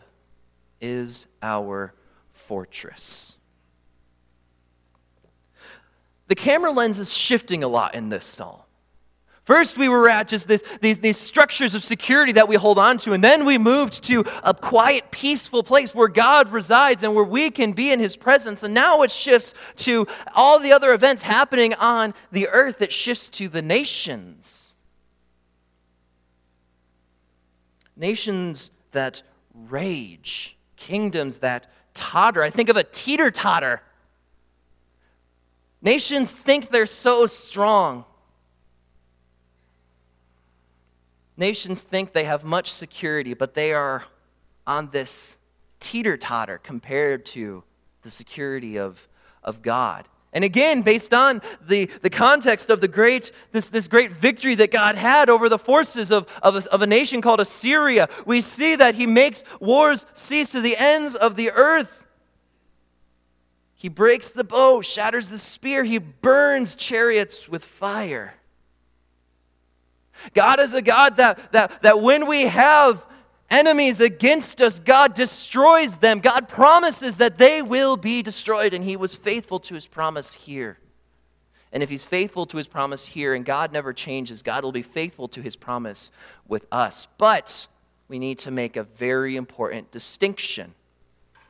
is 0.80 1.28
our 1.40 1.94
fortress. 2.32 3.36
The 6.26 6.34
camera 6.34 6.72
lens 6.72 6.98
is 6.98 7.12
shifting 7.12 7.62
a 7.62 7.68
lot 7.68 7.94
in 7.94 8.08
this 8.08 8.26
psalm. 8.26 8.63
First, 9.44 9.76
we 9.76 9.90
were 9.90 10.08
at 10.08 10.28
just 10.28 10.48
this, 10.48 10.62
these, 10.80 11.00
these 11.00 11.18
structures 11.18 11.74
of 11.74 11.84
security 11.84 12.32
that 12.32 12.48
we 12.48 12.56
hold 12.56 12.78
on 12.78 12.96
to, 12.98 13.12
and 13.12 13.22
then 13.22 13.44
we 13.44 13.58
moved 13.58 14.02
to 14.04 14.24
a 14.42 14.54
quiet, 14.54 15.10
peaceful 15.10 15.62
place 15.62 15.94
where 15.94 16.08
God 16.08 16.50
resides 16.50 17.02
and 17.02 17.14
where 17.14 17.24
we 17.24 17.50
can 17.50 17.72
be 17.72 17.92
in 17.92 18.00
His 18.00 18.16
presence. 18.16 18.62
And 18.62 18.72
now 18.72 19.02
it 19.02 19.10
shifts 19.10 19.52
to 19.76 20.06
all 20.34 20.58
the 20.58 20.72
other 20.72 20.94
events 20.94 21.22
happening 21.22 21.74
on 21.74 22.14
the 22.32 22.48
earth, 22.48 22.80
it 22.80 22.92
shifts 22.92 23.28
to 23.30 23.48
the 23.48 23.60
nations. 23.60 24.76
Nations 27.96 28.70
that 28.92 29.22
rage, 29.52 30.56
kingdoms 30.76 31.38
that 31.38 31.70
totter. 31.92 32.42
I 32.42 32.48
think 32.48 32.70
of 32.70 32.78
a 32.78 32.82
teeter 32.82 33.30
totter. 33.30 33.82
Nations 35.82 36.32
think 36.32 36.70
they're 36.70 36.86
so 36.86 37.26
strong 37.26 38.06
Nations 41.36 41.82
think 41.82 42.12
they 42.12 42.24
have 42.24 42.44
much 42.44 42.72
security, 42.72 43.34
but 43.34 43.54
they 43.54 43.72
are 43.72 44.04
on 44.66 44.90
this 44.90 45.36
teeter 45.80 46.16
totter 46.16 46.58
compared 46.58 47.26
to 47.26 47.64
the 48.02 48.10
security 48.10 48.78
of, 48.78 49.08
of 49.42 49.62
God. 49.62 50.06
And 50.32 50.42
again, 50.42 50.82
based 50.82 51.14
on 51.14 51.40
the, 51.66 51.86
the 52.02 52.10
context 52.10 52.68
of 52.68 52.80
the 52.80 52.88
great, 52.88 53.30
this, 53.52 53.68
this 53.68 53.86
great 53.86 54.10
victory 54.10 54.56
that 54.56 54.72
God 54.72 54.96
had 54.96 55.30
over 55.30 55.48
the 55.48 55.58
forces 55.58 56.10
of, 56.10 56.26
of, 56.42 56.56
a, 56.56 56.72
of 56.72 56.82
a 56.82 56.86
nation 56.86 57.20
called 57.20 57.40
Assyria, 57.40 58.08
we 58.26 58.40
see 58.40 58.74
that 58.74 58.96
He 58.96 59.06
makes 59.06 59.44
wars 59.60 60.06
cease 60.12 60.50
to 60.50 60.60
the 60.60 60.76
ends 60.76 61.14
of 61.14 61.36
the 61.36 61.52
earth. 61.52 62.04
He 63.76 63.88
breaks 63.88 64.30
the 64.30 64.44
bow, 64.44 64.82
shatters 64.82 65.28
the 65.28 65.38
spear, 65.38 65.84
He 65.84 65.98
burns 65.98 66.74
chariots 66.74 67.48
with 67.48 67.64
fire. 67.64 68.34
God 70.32 70.60
is 70.60 70.72
a 70.72 70.82
God 70.82 71.16
that, 71.16 71.52
that, 71.52 71.82
that 71.82 72.00
when 72.00 72.28
we 72.28 72.42
have 72.42 73.04
enemies 73.50 74.00
against 74.00 74.60
us, 74.60 74.80
God 74.80 75.14
destroys 75.14 75.98
them. 75.98 76.20
God 76.20 76.48
promises 76.48 77.18
that 77.18 77.38
they 77.38 77.62
will 77.62 77.96
be 77.96 78.22
destroyed, 78.22 78.74
and 78.74 78.84
He 78.84 78.96
was 78.96 79.14
faithful 79.14 79.60
to 79.60 79.74
His 79.74 79.86
promise 79.86 80.32
here. 80.32 80.78
And 81.72 81.82
if 81.82 81.90
He's 81.90 82.04
faithful 82.04 82.46
to 82.46 82.56
His 82.56 82.68
promise 82.68 83.04
here, 83.04 83.34
and 83.34 83.44
God 83.44 83.72
never 83.72 83.92
changes, 83.92 84.42
God 84.42 84.64
will 84.64 84.72
be 84.72 84.82
faithful 84.82 85.28
to 85.28 85.42
His 85.42 85.56
promise 85.56 86.10
with 86.46 86.66
us. 86.72 87.06
But 87.18 87.66
we 88.08 88.18
need 88.18 88.38
to 88.40 88.50
make 88.50 88.76
a 88.76 88.84
very 88.84 89.36
important 89.36 89.90
distinction 89.90 90.74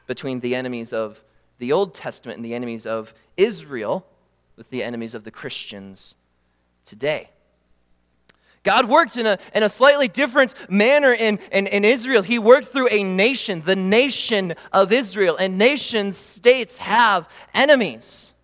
between 0.06 0.40
the 0.40 0.54
enemies 0.54 0.92
of 0.92 1.24
the 1.58 1.72
Old 1.72 1.94
Testament 1.94 2.36
and 2.36 2.44
the 2.44 2.54
enemies 2.54 2.86
of 2.86 3.14
Israel 3.36 4.06
with 4.56 4.70
the 4.70 4.82
enemies 4.82 5.14
of 5.14 5.24
the 5.24 5.30
Christians 5.30 6.16
today. 6.84 7.30
God 8.64 8.88
worked 8.88 9.16
in 9.16 9.26
a, 9.26 9.38
in 9.54 9.62
a 9.62 9.68
slightly 9.68 10.08
different 10.08 10.54
manner 10.70 11.12
in, 11.12 11.38
in, 11.52 11.66
in 11.66 11.84
Israel. 11.84 12.22
He 12.22 12.38
worked 12.38 12.68
through 12.68 12.88
a 12.88 13.04
nation, 13.04 13.62
the 13.64 13.76
nation 13.76 14.54
of 14.72 14.90
Israel. 14.90 15.36
And 15.36 15.58
nation 15.58 16.14
states 16.14 16.78
have 16.78 17.28
enemies. 17.52 18.34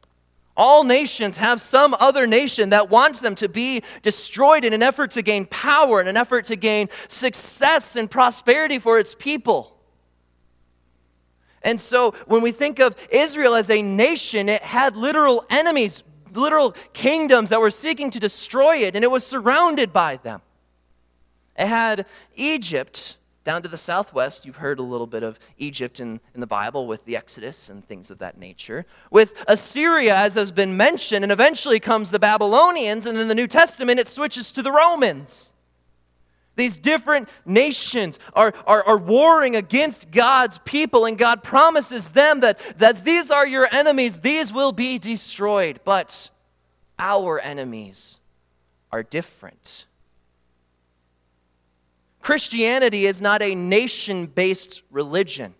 All 0.57 0.85
nations 0.85 1.39
have 1.39 1.59
some 1.59 1.97
other 1.99 2.27
nation 2.27 2.69
that 2.71 2.91
wants 2.91 3.21
them 3.21 3.35
to 3.37 3.49
be 3.49 3.83
destroyed 4.03 4.65
in 4.65 4.75
an 4.75 4.83
effort 4.83 5.13
to 5.13 5.23
gain 5.23 5.47
power, 5.47 6.03
in 6.03 6.07
an 6.07 6.19
effort 6.19 6.45
to 6.47 6.57
gain 6.57 6.89
success 7.09 7.97
and 7.97 8.11
prosperity 8.11 8.79
for 8.79 8.99
its 8.99 9.15
people. 9.15 9.75
And 11.63 11.81
so 11.81 12.13
when 12.27 12.43
we 12.43 12.53
think 12.53 12.79
of 12.79 12.95
Israel 13.11 13.55
as 13.55 13.71
a 13.71 13.81
nation, 13.81 14.51
it 14.51 14.63
had 14.63 14.97
literal 14.97 15.47
enemies 15.49 16.03
literal 16.33 16.73
kingdoms 16.93 17.51
that 17.51 17.61
were 17.61 17.71
seeking 17.71 18.11
to 18.11 18.21
destroy 18.21 18.79
it, 18.79 18.95
and 18.97 19.05
it 19.05 19.11
was 19.11 19.27
surrounded 19.27 19.93
by 19.93 20.17
them. 20.17 20.43
It 21.59 21.67
had 21.67 22.07
Egypt 22.37 23.17
down 23.45 23.63
to 23.63 23.69
the 23.69 23.77
southwest. 23.77 24.45
You've 24.45 24.57
heard 24.57 24.79
a 24.79 24.83
little 24.83 25.07
bit 25.07 25.23
of 25.23 25.39
Egypt 25.59 26.01
in, 26.01 26.21
in 26.35 26.41
the 26.41 26.47
Bible 26.47 26.87
with 26.87 27.05
the 27.05 27.17
Exodus 27.17 27.69
and 27.69 27.85
things 27.85 28.11
of 28.11 28.19
that 28.19 28.39
nature. 28.39 28.87
With 29.11 29.45
Assyria, 29.49 30.15
as 30.15 30.35
has 30.35 30.53
been 30.53 30.77
mentioned, 30.77 31.25
and 31.25 31.33
eventually 31.33 31.81
comes 31.81 32.11
the 32.11 32.19
Babylonians, 32.19 33.07
and 33.07 33.19
in 33.19 33.29
the 33.29 33.35
New 33.35 33.47
Testament 33.47 33.99
it 33.99 34.09
switches 34.09 34.53
to 34.53 34.63
the 34.63 34.73
Romans. 34.73 35.55
These 36.61 36.77
different 36.77 37.31
nations 37.47 38.19
are, 38.35 38.53
are, 38.67 38.85
are, 38.85 38.99
warring 38.99 39.57
against 39.57 40.11
God's 40.11 40.59
people, 40.59 41.07
and 41.07 41.17
God 41.17 41.43
promises 41.43 42.11
them 42.11 42.41
that, 42.41 42.59
that 42.77 43.03
these 43.03 43.31
are 43.31 43.47
your 43.47 43.67
enemies, 43.73 44.19
these 44.19 44.53
will 44.53 44.73
be 44.73 44.99
destroyed. 44.99 45.81
But 45.85 46.29
our 46.99 47.41
enemies 47.41 48.19
are 48.93 49.03
different. 49.03 49.87
Christianity 52.21 53.07
is 53.07 53.23
not 53.23 53.41
a 53.41 53.55
nation 53.55 54.27
based 54.27 54.83
religion. 54.91 55.55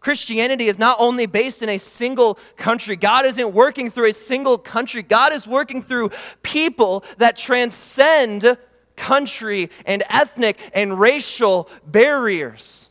Christianity 0.00 0.68
is 0.68 0.78
not 0.78 0.96
only 0.98 1.26
based 1.26 1.60
in 1.60 1.68
a 1.68 1.78
single 1.78 2.38
country. 2.56 2.96
God 2.96 3.26
isn't 3.26 3.52
working 3.52 3.90
through 3.90 4.08
a 4.08 4.14
single 4.14 4.56
country. 4.56 5.02
God 5.02 5.34
is 5.34 5.46
working 5.46 5.82
through 5.82 6.10
people 6.42 7.04
that 7.18 7.36
transcend 7.36 8.56
country 9.02 9.68
and 9.84 10.04
ethnic 10.08 10.70
and 10.72 10.98
racial 10.98 11.68
barriers. 11.84 12.88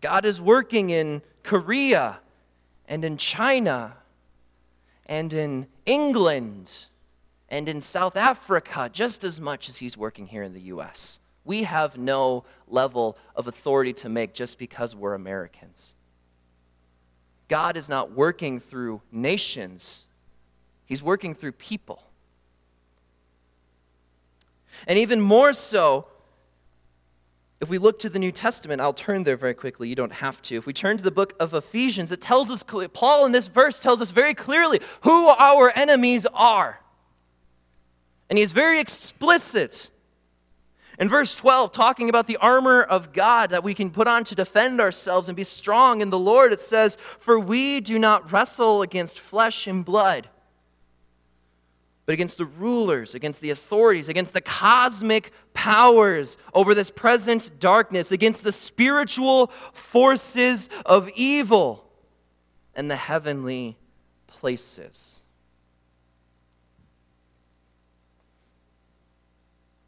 God 0.00 0.24
is 0.24 0.40
working 0.40 0.90
in 0.90 1.22
Korea 1.42 2.20
and 2.86 3.04
in 3.04 3.16
China 3.16 3.96
and 5.06 5.32
in 5.32 5.66
England 5.86 6.86
and 7.48 7.68
in 7.68 7.80
South 7.80 8.14
Africa 8.16 8.88
just 8.92 9.24
as 9.24 9.40
much 9.40 9.68
as 9.68 9.76
He's 9.76 9.96
working 9.96 10.26
here 10.26 10.44
in 10.44 10.52
the 10.52 10.60
U.S. 10.74 11.18
We 11.44 11.64
have 11.64 11.98
no 11.98 12.44
level 12.68 13.18
of 13.34 13.48
authority 13.48 13.92
to 13.94 14.08
make 14.08 14.34
just 14.34 14.56
because 14.56 14.94
we're 14.94 15.14
Americans. 15.14 15.96
God 17.48 17.76
is 17.76 17.88
not 17.88 18.12
working 18.12 18.60
through 18.60 19.02
nations 19.10 20.06
He's 20.86 21.02
working 21.02 21.34
through 21.34 21.52
people. 21.52 22.02
And 24.86 24.98
even 24.98 25.20
more 25.20 25.52
so, 25.52 26.08
if 27.60 27.68
we 27.68 27.78
look 27.78 27.98
to 28.00 28.10
the 28.10 28.18
New 28.18 28.32
Testament, 28.32 28.80
I'll 28.80 28.92
turn 28.92 29.24
there 29.24 29.36
very 29.36 29.54
quickly. 29.54 29.88
You 29.88 29.94
don't 29.94 30.12
have 30.12 30.42
to. 30.42 30.56
If 30.56 30.66
we 30.66 30.72
turn 30.72 30.96
to 30.96 31.02
the 31.02 31.10
book 31.10 31.34
of 31.40 31.54
Ephesians, 31.54 32.12
it 32.12 32.20
tells 32.20 32.50
us, 32.50 32.62
Paul 32.92 33.26
in 33.26 33.32
this 33.32 33.46
verse 33.46 33.78
tells 33.78 34.02
us 34.02 34.10
very 34.10 34.34
clearly 34.34 34.80
who 35.02 35.28
our 35.28 35.72
enemies 35.74 36.26
are. 36.34 36.80
And 38.28 38.38
he's 38.38 38.52
very 38.52 38.80
explicit. 38.80 39.90
In 40.98 41.08
verse 41.08 41.34
12, 41.34 41.72
talking 41.72 42.08
about 42.08 42.26
the 42.26 42.36
armor 42.36 42.82
of 42.82 43.12
God 43.12 43.50
that 43.50 43.64
we 43.64 43.74
can 43.74 43.90
put 43.90 44.06
on 44.06 44.24
to 44.24 44.34
defend 44.34 44.80
ourselves 44.80 45.28
and 45.28 45.36
be 45.36 45.44
strong 45.44 46.00
in 46.00 46.10
the 46.10 46.18
Lord, 46.18 46.52
it 46.52 46.60
says, 46.60 46.96
For 47.18 47.38
we 47.38 47.80
do 47.80 47.98
not 47.98 48.30
wrestle 48.30 48.82
against 48.82 49.20
flesh 49.20 49.66
and 49.66 49.84
blood 49.84 50.28
but 52.06 52.12
against 52.12 52.38
the 52.38 52.44
rulers, 52.44 53.14
against 53.14 53.40
the 53.40 53.50
authorities, 53.50 54.08
against 54.08 54.34
the 54.34 54.40
cosmic 54.40 55.32
powers 55.54 56.36
over 56.52 56.74
this 56.74 56.90
present 56.90 57.50
darkness, 57.58 58.12
against 58.12 58.44
the 58.44 58.52
spiritual 58.52 59.46
forces 59.72 60.68
of 60.84 61.08
evil 61.14 61.90
and 62.74 62.90
the 62.90 62.96
heavenly 62.96 63.78
places. 64.26 65.22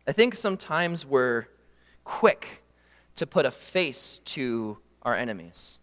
I 0.07 0.13
think 0.13 0.37
sometimes 0.37 1.05
we're 1.05 1.47
quick 2.05 2.63
to 3.17 3.27
put 3.27 3.45
a 3.45 3.51
face 3.51 4.21
to 4.25 4.79
our 5.03 5.15
enemies, 5.15 5.81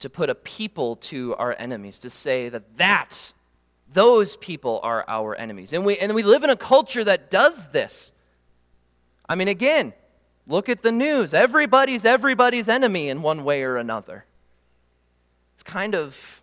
to 0.00 0.08
put 0.08 0.30
a 0.30 0.34
people 0.34 0.96
to 0.96 1.36
our 1.36 1.54
enemies, 1.58 1.98
to 2.00 2.10
say 2.10 2.48
that 2.48 2.78
that 2.78 3.32
those 3.92 4.36
people 4.36 4.80
are 4.82 5.04
our 5.08 5.34
enemies. 5.34 5.72
And 5.72 5.84
we, 5.84 5.98
and 5.98 6.14
we 6.14 6.22
live 6.22 6.44
in 6.44 6.50
a 6.50 6.56
culture 6.56 7.02
that 7.04 7.30
does 7.30 7.68
this. 7.68 8.12
I 9.28 9.34
mean, 9.34 9.48
again, 9.48 9.92
look 10.46 10.68
at 10.68 10.82
the 10.82 10.92
news. 10.92 11.34
Everybody's 11.34 12.04
everybody's 12.04 12.68
enemy 12.68 13.08
in 13.08 13.22
one 13.22 13.44
way 13.44 13.62
or 13.62 13.76
another. 13.76 14.24
It's 15.54 15.62
kind 15.62 15.94
of 15.94 16.42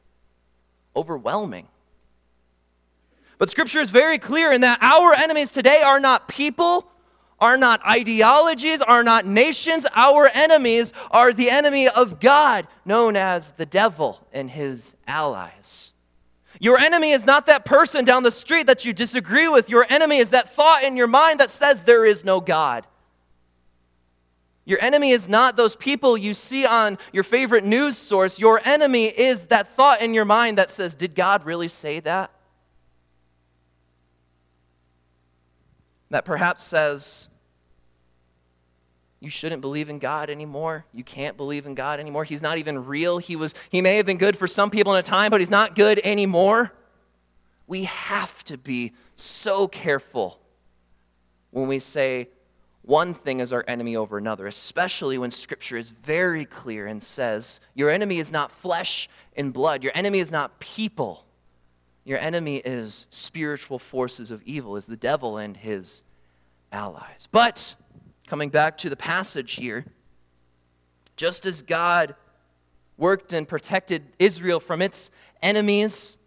overwhelming. 0.95 1.67
But 3.37 3.49
Scripture 3.49 3.79
is 3.81 3.91
very 3.91 4.17
clear 4.17 4.51
in 4.51 4.61
that 4.61 4.79
our 4.81 5.13
enemies 5.13 5.51
today 5.51 5.81
are 5.85 5.99
not 5.99 6.27
people, 6.27 6.89
are 7.39 7.57
not 7.57 7.85
ideologies, 7.85 8.81
are 8.81 9.03
not 9.03 9.25
nations. 9.25 9.85
Our 9.95 10.29
enemies 10.33 10.91
are 11.11 11.33
the 11.33 11.49
enemy 11.49 11.87
of 11.87 12.19
God, 12.19 12.67
known 12.83 13.15
as 13.15 13.51
the 13.51 13.65
devil 13.65 14.25
and 14.33 14.49
his 14.49 14.95
allies. 15.07 15.93
Your 16.59 16.79
enemy 16.79 17.11
is 17.11 17.25
not 17.25 17.45
that 17.45 17.65
person 17.65 18.05
down 18.05 18.23
the 18.23 18.31
street 18.31 18.67
that 18.67 18.85
you 18.85 18.93
disagree 18.93 19.47
with. 19.47 19.69
Your 19.69 19.85
enemy 19.89 20.17
is 20.17 20.31
that 20.31 20.53
thought 20.53 20.83
in 20.83 20.95
your 20.95 21.07
mind 21.07 21.39
that 21.39 21.51
says 21.51 21.83
there 21.83 22.05
is 22.05 22.25
no 22.25 22.39
God. 22.41 22.87
Your 24.65 24.81
enemy 24.81 25.11
is 25.11 25.29
not 25.29 25.55
those 25.55 25.75
people 25.77 26.17
you 26.17 26.33
see 26.33 26.65
on 26.65 26.97
your 27.13 27.23
favorite 27.23 27.63
news 27.63 27.97
source. 27.97 28.37
Your 28.37 28.59
enemy 28.65 29.05
is 29.05 29.45
that 29.45 29.71
thought 29.71 30.01
in 30.01 30.13
your 30.13 30.25
mind 30.25 30.57
that 30.57 30.69
says, 30.69 30.93
Did 30.93 31.15
God 31.15 31.45
really 31.45 31.69
say 31.69 32.01
that? 32.01 32.31
That 36.09 36.25
perhaps 36.25 36.63
says, 36.63 37.29
you 39.27 39.31
shouldn't 39.31 39.59
believe 39.59 39.89
in 39.89 39.99
God 39.99 40.29
anymore. 40.29 40.85
You 40.93 41.03
can't 41.03 41.35
believe 41.35 41.65
in 41.65 41.75
God 41.75 41.99
anymore. 41.99 42.23
He's 42.23 42.41
not 42.41 42.59
even 42.59 42.85
real. 42.85 43.17
He 43.17 43.35
was 43.35 43.53
he 43.69 43.81
may 43.81 43.97
have 43.97 44.05
been 44.05 44.17
good 44.17 44.37
for 44.37 44.47
some 44.47 44.69
people 44.69 44.93
in 44.93 44.99
a 44.99 45.03
time, 45.03 45.31
but 45.31 45.41
he's 45.41 45.49
not 45.49 45.75
good 45.75 45.99
anymore. 46.01 46.71
We 47.67 47.83
have 47.83 48.41
to 48.45 48.57
be 48.57 48.93
so 49.15 49.67
careful 49.67 50.39
when 51.51 51.67
we 51.67 51.79
say 51.79 52.29
one 52.83 53.13
thing 53.13 53.41
is 53.41 53.51
our 53.51 53.65
enemy 53.67 53.97
over 53.97 54.17
another, 54.17 54.47
especially 54.47 55.17
when 55.17 55.29
scripture 55.29 55.75
is 55.75 55.89
very 55.89 56.45
clear 56.45 56.87
and 56.87 57.03
says, 57.03 57.59
your 57.75 57.89
enemy 57.89 58.19
is 58.19 58.31
not 58.31 58.49
flesh 58.49 59.09
and 59.35 59.51
blood. 59.51 59.83
Your 59.83 59.91
enemy 59.93 60.19
is 60.19 60.31
not 60.31 60.57
people. 60.61 61.25
Your 62.05 62.19
enemy 62.19 62.61
is 62.63 63.07
spiritual 63.09 63.77
forces 63.77 64.31
of 64.31 64.41
evil, 64.43 64.77
is 64.77 64.85
the 64.85 64.95
devil 64.95 65.37
and 65.37 65.57
his 65.57 66.01
allies. 66.71 67.27
But 67.29 67.75
coming 68.27 68.49
back 68.49 68.77
to 68.79 68.89
the 68.89 68.95
passage 68.95 69.53
here, 69.53 69.85
just 71.15 71.45
as 71.45 71.61
God 71.61 72.13
worked 72.97 73.33
and 73.33 73.47
protected 73.47 74.03
Israel 74.19 74.59
from 74.59 74.81
its 74.81 75.09
enemies, 75.41 76.17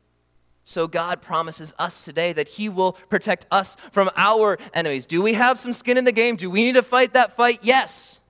so 0.64 0.86
God 0.86 1.20
promises 1.20 1.72
us 1.78 2.04
today 2.04 2.32
that 2.32 2.48
He 2.48 2.68
will 2.68 2.92
protect 2.92 3.46
us 3.50 3.76
from 3.92 4.10
our 4.16 4.58
enemies. 4.72 5.06
Do 5.06 5.22
we 5.22 5.34
have 5.34 5.58
some 5.58 5.72
skin 5.72 5.96
in 5.98 6.04
the 6.04 6.12
game? 6.12 6.36
Do 6.36 6.50
we 6.50 6.64
need 6.64 6.74
to 6.74 6.82
fight 6.82 7.14
that 7.14 7.36
fight? 7.36 7.60
Yes. 7.62 8.20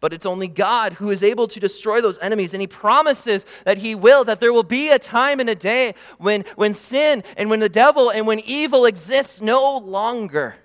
But 0.00 0.12
it's 0.12 0.26
only 0.26 0.48
God 0.48 0.94
who 0.94 1.10
is 1.10 1.22
able 1.22 1.48
to 1.48 1.60
destroy 1.60 2.00
those 2.00 2.18
enemies. 2.18 2.52
And 2.52 2.60
He 2.60 2.66
promises 2.66 3.46
that 3.64 3.78
He 3.78 3.94
will, 3.94 4.24
that 4.24 4.40
there 4.40 4.52
will 4.52 4.64
be 4.64 4.90
a 4.90 4.98
time 4.98 5.40
and 5.40 5.48
a 5.48 5.54
day 5.54 5.94
when, 6.18 6.42
when 6.56 6.74
sin 6.74 7.22
and 7.36 7.48
when 7.48 7.60
the 7.60 7.68
devil 7.68 8.10
and 8.10 8.26
when 8.26 8.40
evil 8.40 8.86
exists 8.86 9.40
no 9.40 9.78
longer 9.78 10.56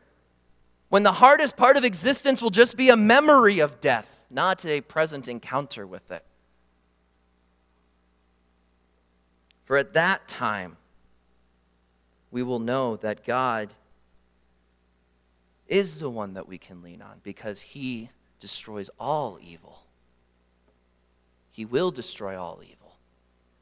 when 0.90 1.04
the 1.04 1.14
hardest 1.14 1.56
part 1.56 1.78
of 1.78 1.86
existence 1.86 2.42
will 2.42 2.50
just 2.50 2.76
be 2.76 2.90
a 2.90 2.98
memory 2.98 3.60
of 3.60 3.80
death, 3.80 4.26
not 4.30 4.66
a 4.66 4.82
present 4.82 5.28
encounter 5.28 5.86
with 5.88 6.12
it. 6.12 6.26
For 9.66 9.78
at 9.78 9.94
that 9.94 10.28
time, 10.28 10.78
we 12.32 12.42
will 12.42 12.60
know 12.60 12.96
that 12.98 13.24
God 13.24 13.70
is 15.68 16.00
the 16.00 16.10
one 16.10 16.34
that 16.34 16.48
we 16.48 16.58
can 16.58 16.82
lean 16.82 17.02
on 17.04 17.20
because 17.24 17.62
he 17.62 18.10
destroys 18.40 18.90
all 19.00 19.38
evil. 19.42 19.84
He 21.52 21.66
will 21.66 21.92
destroy 21.92 22.40
all 22.40 22.62
evil. 22.64 22.79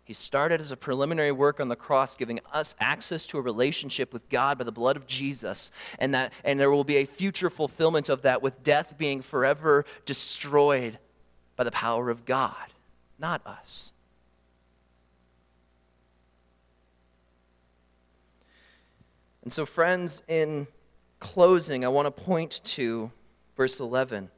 He 0.07 0.13
started 0.13 0.61
as 0.61 0.71
a 0.71 0.77
preliminary 0.77 1.33
work 1.33 1.59
on 1.59 1.67
the 1.67 1.75
cross, 1.75 2.15
giving 2.15 2.39
us 2.53 2.77
access 2.79 3.25
to 3.25 3.37
a 3.39 3.41
relationship 3.41 4.13
with 4.13 4.29
God 4.29 4.57
by 4.57 4.63
the 4.63 4.71
blood 4.71 4.95
of 4.95 5.05
Jesus. 5.05 5.69
And, 5.99 6.13
that, 6.13 6.31
and 6.45 6.57
there 6.57 6.71
will 6.71 6.85
be 6.85 6.95
a 6.95 7.05
future 7.05 7.49
fulfillment 7.49 8.07
of 8.07 8.21
that 8.21 8.41
with 8.41 8.63
death 8.63 8.97
being 8.97 9.21
forever 9.21 9.83
destroyed 10.05 10.97
by 11.57 11.65
the 11.65 11.71
power 11.71 12.09
of 12.09 12.23
God, 12.23 12.55
not 13.19 13.45
us. 13.45 13.91
And 19.43 19.51
so, 19.51 19.65
friends, 19.65 20.21
in 20.29 20.67
closing, 21.19 21.83
I 21.83 21.89
want 21.89 22.05
to 22.05 22.11
point 22.11 22.61
to 22.63 23.11
verse 23.57 23.81
11, 23.81 24.29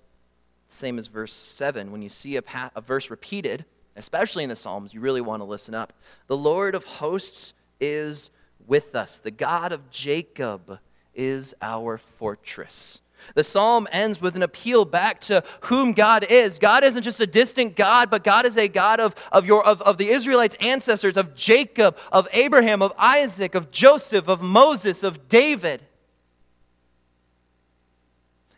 same 0.67 0.97
as 0.97 1.05
verse 1.05 1.33
7. 1.33 1.91
When 1.91 2.01
you 2.01 2.09
see 2.09 2.37
a, 2.37 2.41
pa- 2.41 2.71
a 2.75 2.81
verse 2.81 3.11
repeated, 3.11 3.65
especially 3.99 4.43
in 4.43 4.49
the 4.49 4.55
Psalms, 4.55 4.93
you 4.93 5.01
really 5.01 5.21
want 5.21 5.41
to 5.41 5.45
listen 5.45 5.75
up. 5.75 5.93
The 6.27 6.37
Lord 6.37 6.73
of 6.73 6.85
hosts 6.85 7.53
is 7.79 8.31
with 8.65 8.95
us, 8.95 9.19
the 9.19 9.31
God 9.31 9.71
of 9.71 9.89
Jacob 9.89 10.79
is 11.13 11.53
our 11.61 11.97
fortress. 11.97 13.01
The 13.35 13.43
psalm 13.43 13.85
ends 13.91 14.21
with 14.21 14.37
an 14.37 14.43
appeal 14.43 14.85
back 14.85 15.19
to 15.21 15.43
whom 15.63 15.91
God 15.91 16.25
is. 16.29 16.57
God 16.57 16.85
isn't 16.85 17.03
just 17.03 17.19
a 17.19 17.27
distant 17.27 17.75
God, 17.75 18.09
but 18.09 18.23
God 18.23 18.45
is 18.45 18.57
a 18.57 18.69
God 18.69 19.01
of, 19.01 19.13
of, 19.33 19.45
your, 19.45 19.65
of, 19.65 19.81
of 19.81 19.97
the 19.97 20.07
Israelites' 20.07 20.55
ancestors, 20.61 21.17
of 21.17 21.35
Jacob, 21.35 21.97
of 22.13 22.29
Abraham, 22.31 22.81
of 22.81 22.93
Isaac, 22.97 23.55
of 23.55 23.71
Joseph, 23.71 24.29
of 24.29 24.41
Moses, 24.41 25.03
of 25.03 25.27
David. 25.27 25.81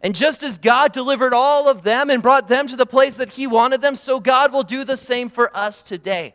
And 0.03 0.15
just 0.15 0.41
as 0.41 0.57
God 0.57 0.93
delivered 0.93 1.33
all 1.33 1.69
of 1.69 1.83
them 1.83 2.09
and 2.09 2.23
brought 2.23 2.47
them 2.47 2.67
to 2.67 2.75
the 2.75 2.87
place 2.87 3.17
that 3.17 3.29
He 3.29 3.45
wanted 3.45 3.81
them, 3.81 3.95
so 3.95 4.19
God 4.19 4.51
will 4.51 4.63
do 4.63 4.83
the 4.83 4.97
same 4.97 5.29
for 5.29 5.55
us 5.55 5.83
today. 5.83 6.33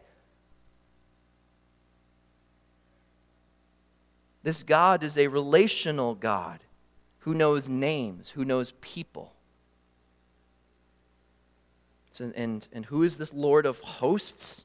This 4.44 4.62
God 4.62 5.02
is 5.02 5.18
a 5.18 5.26
relational 5.26 6.14
God 6.14 6.61
who 7.20 7.35
knows 7.35 7.68
names, 7.68 8.31
who 8.31 8.44
knows 8.44 8.72
people. 8.81 9.33
And, 12.20 12.33
and, 12.35 12.68
and 12.72 12.87
who 12.87 13.02
is 13.02 13.18
this 13.18 13.35
Lord 13.35 13.66
of 13.66 13.79
hosts? 13.81 14.64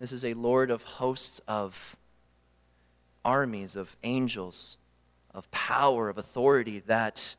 This 0.00 0.10
is 0.10 0.24
a 0.24 0.34
Lord 0.34 0.70
of 0.70 0.82
hosts 0.82 1.40
of 1.46 1.96
armies, 3.24 3.76
of 3.76 3.96
angels, 4.02 4.76
of 5.32 5.50
power, 5.50 6.08
of 6.08 6.18
authority 6.18 6.80
that 6.86 7.36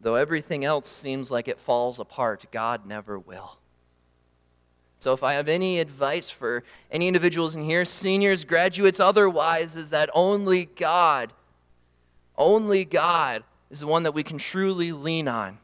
Though 0.00 0.14
everything 0.14 0.64
else 0.64 0.88
seems 0.88 1.30
like 1.30 1.48
it 1.48 1.58
falls 1.58 1.98
apart, 1.98 2.46
God 2.52 2.86
never 2.86 3.18
will. 3.18 3.58
So, 5.00 5.12
if 5.12 5.22
I 5.22 5.34
have 5.34 5.48
any 5.48 5.78
advice 5.78 6.28
for 6.28 6.64
any 6.90 7.06
individuals 7.06 7.54
in 7.54 7.62
here, 7.64 7.84
seniors, 7.84 8.44
graduates, 8.44 8.98
otherwise, 8.98 9.76
is 9.76 9.90
that 9.90 10.10
only 10.12 10.66
God, 10.66 11.32
only 12.36 12.84
God 12.84 13.44
is 13.70 13.80
the 13.80 13.86
one 13.86 14.02
that 14.04 14.12
we 14.12 14.24
can 14.24 14.38
truly 14.38 14.90
lean 14.90 15.28
on. 15.28 15.58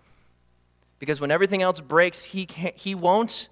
Because 1.01 1.21
when 1.21 1.33
everything 1.33 1.63
else 1.63 1.81
breaks, 1.81 2.23
He, 2.23 2.47
can't, 2.47 2.77
he 2.77 2.95
won't. 2.95 3.49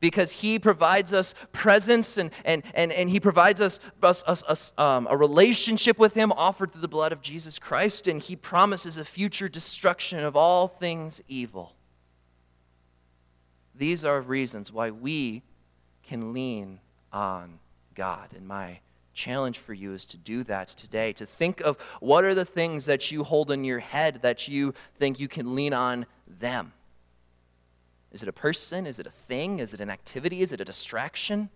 Because 0.00 0.32
He 0.32 0.58
provides 0.58 1.12
us 1.12 1.34
presence 1.52 2.18
and, 2.18 2.30
and, 2.44 2.62
and, 2.74 2.92
and 2.92 3.10
He 3.10 3.20
provides 3.20 3.60
us, 3.60 3.80
us, 4.02 4.22
us, 4.26 4.42
us 4.44 4.72
um, 4.78 5.06
a 5.10 5.16
relationship 5.16 5.98
with 5.98 6.14
Him 6.14 6.32
offered 6.32 6.72
through 6.72 6.82
the 6.82 6.88
blood 6.88 7.12
of 7.12 7.22
Jesus 7.22 7.58
Christ, 7.58 8.06
and 8.06 8.20
He 8.20 8.36
promises 8.36 8.96
a 8.96 9.04
future 9.04 9.48
destruction 9.48 10.20
of 10.20 10.36
all 10.36 10.68
things 10.68 11.20
evil. 11.28 11.74
These 13.74 14.04
are 14.04 14.20
reasons 14.20 14.72
why 14.72 14.90
we 14.90 15.42
can 16.02 16.32
lean 16.32 16.80
on 17.12 17.58
God. 17.94 18.30
And 18.34 18.46
my 18.46 18.80
challenge 19.12 19.58
for 19.58 19.74
you 19.74 19.92
is 19.94 20.04
to 20.06 20.16
do 20.16 20.44
that 20.44 20.68
today, 20.68 21.12
to 21.14 21.26
think 21.26 21.60
of 21.60 21.78
what 22.00 22.24
are 22.24 22.34
the 22.34 22.44
things 22.44 22.84
that 22.84 23.10
you 23.10 23.24
hold 23.24 23.50
in 23.50 23.64
your 23.64 23.80
head 23.80 24.20
that 24.22 24.46
you 24.46 24.74
think 24.96 25.18
you 25.18 25.28
can 25.28 25.54
lean 25.54 25.72
on 25.72 26.06
them. 26.26 26.72
Is 28.12 28.22
it 28.22 28.28
a 28.28 28.32
person? 28.32 28.86
Is 28.86 28.98
it 28.98 29.06
a 29.06 29.10
thing? 29.10 29.58
Is 29.58 29.74
it 29.74 29.80
an 29.80 29.90
activity? 29.90 30.40
Is 30.40 30.52
it 30.52 30.60
a 30.60 30.64
distraction? 30.64 31.50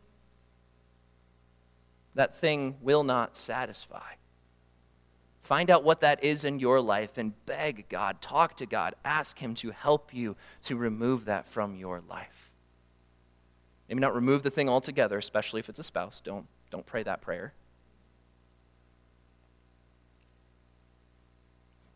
That 2.14 2.36
thing 2.36 2.76
will 2.82 3.04
not 3.04 3.36
satisfy. 3.36 4.14
Find 5.42 5.70
out 5.70 5.84
what 5.84 6.02
that 6.02 6.22
is 6.22 6.44
in 6.44 6.60
your 6.60 6.80
life 6.80 7.18
and 7.18 7.32
beg 7.46 7.88
God, 7.88 8.20
talk 8.20 8.56
to 8.58 8.66
God, 8.66 8.94
ask 9.04 9.38
Him 9.38 9.54
to 9.56 9.70
help 9.70 10.14
you 10.14 10.36
to 10.64 10.76
remove 10.76 11.24
that 11.24 11.46
from 11.46 11.74
your 11.74 12.02
life. 12.08 12.52
Maybe 13.88 14.00
not 14.00 14.14
remove 14.14 14.42
the 14.42 14.50
thing 14.50 14.68
altogether, 14.68 15.18
especially 15.18 15.58
if 15.58 15.68
it's 15.68 15.80
a 15.80 15.82
spouse. 15.82 16.20
Don't, 16.20 16.46
don't 16.70 16.86
pray 16.86 17.02
that 17.02 17.20
prayer. 17.20 17.52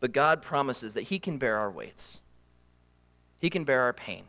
But 0.01 0.11
God 0.11 0.41
promises 0.41 0.93
that 0.95 1.03
He 1.03 1.19
can 1.19 1.37
bear 1.37 1.57
our 1.57 1.71
weights, 1.71 2.21
He 3.39 3.49
can 3.49 3.63
bear 3.63 3.81
our 3.81 3.93
pain. 3.93 4.25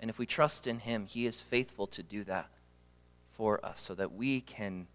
And 0.00 0.10
if 0.10 0.18
we 0.18 0.26
trust 0.26 0.66
in 0.66 0.80
Him, 0.80 1.06
He 1.06 1.26
is 1.26 1.40
faithful 1.40 1.86
to 1.88 2.02
do 2.02 2.24
that 2.24 2.48
for 3.36 3.64
us 3.64 3.82
so 3.82 3.94
that 3.94 4.12
we 4.12 4.40
can 4.40 4.88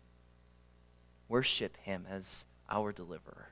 worship 1.29 1.77
Him 1.77 2.05
as 2.09 2.45
our 2.69 2.91
deliverer. 2.91 3.49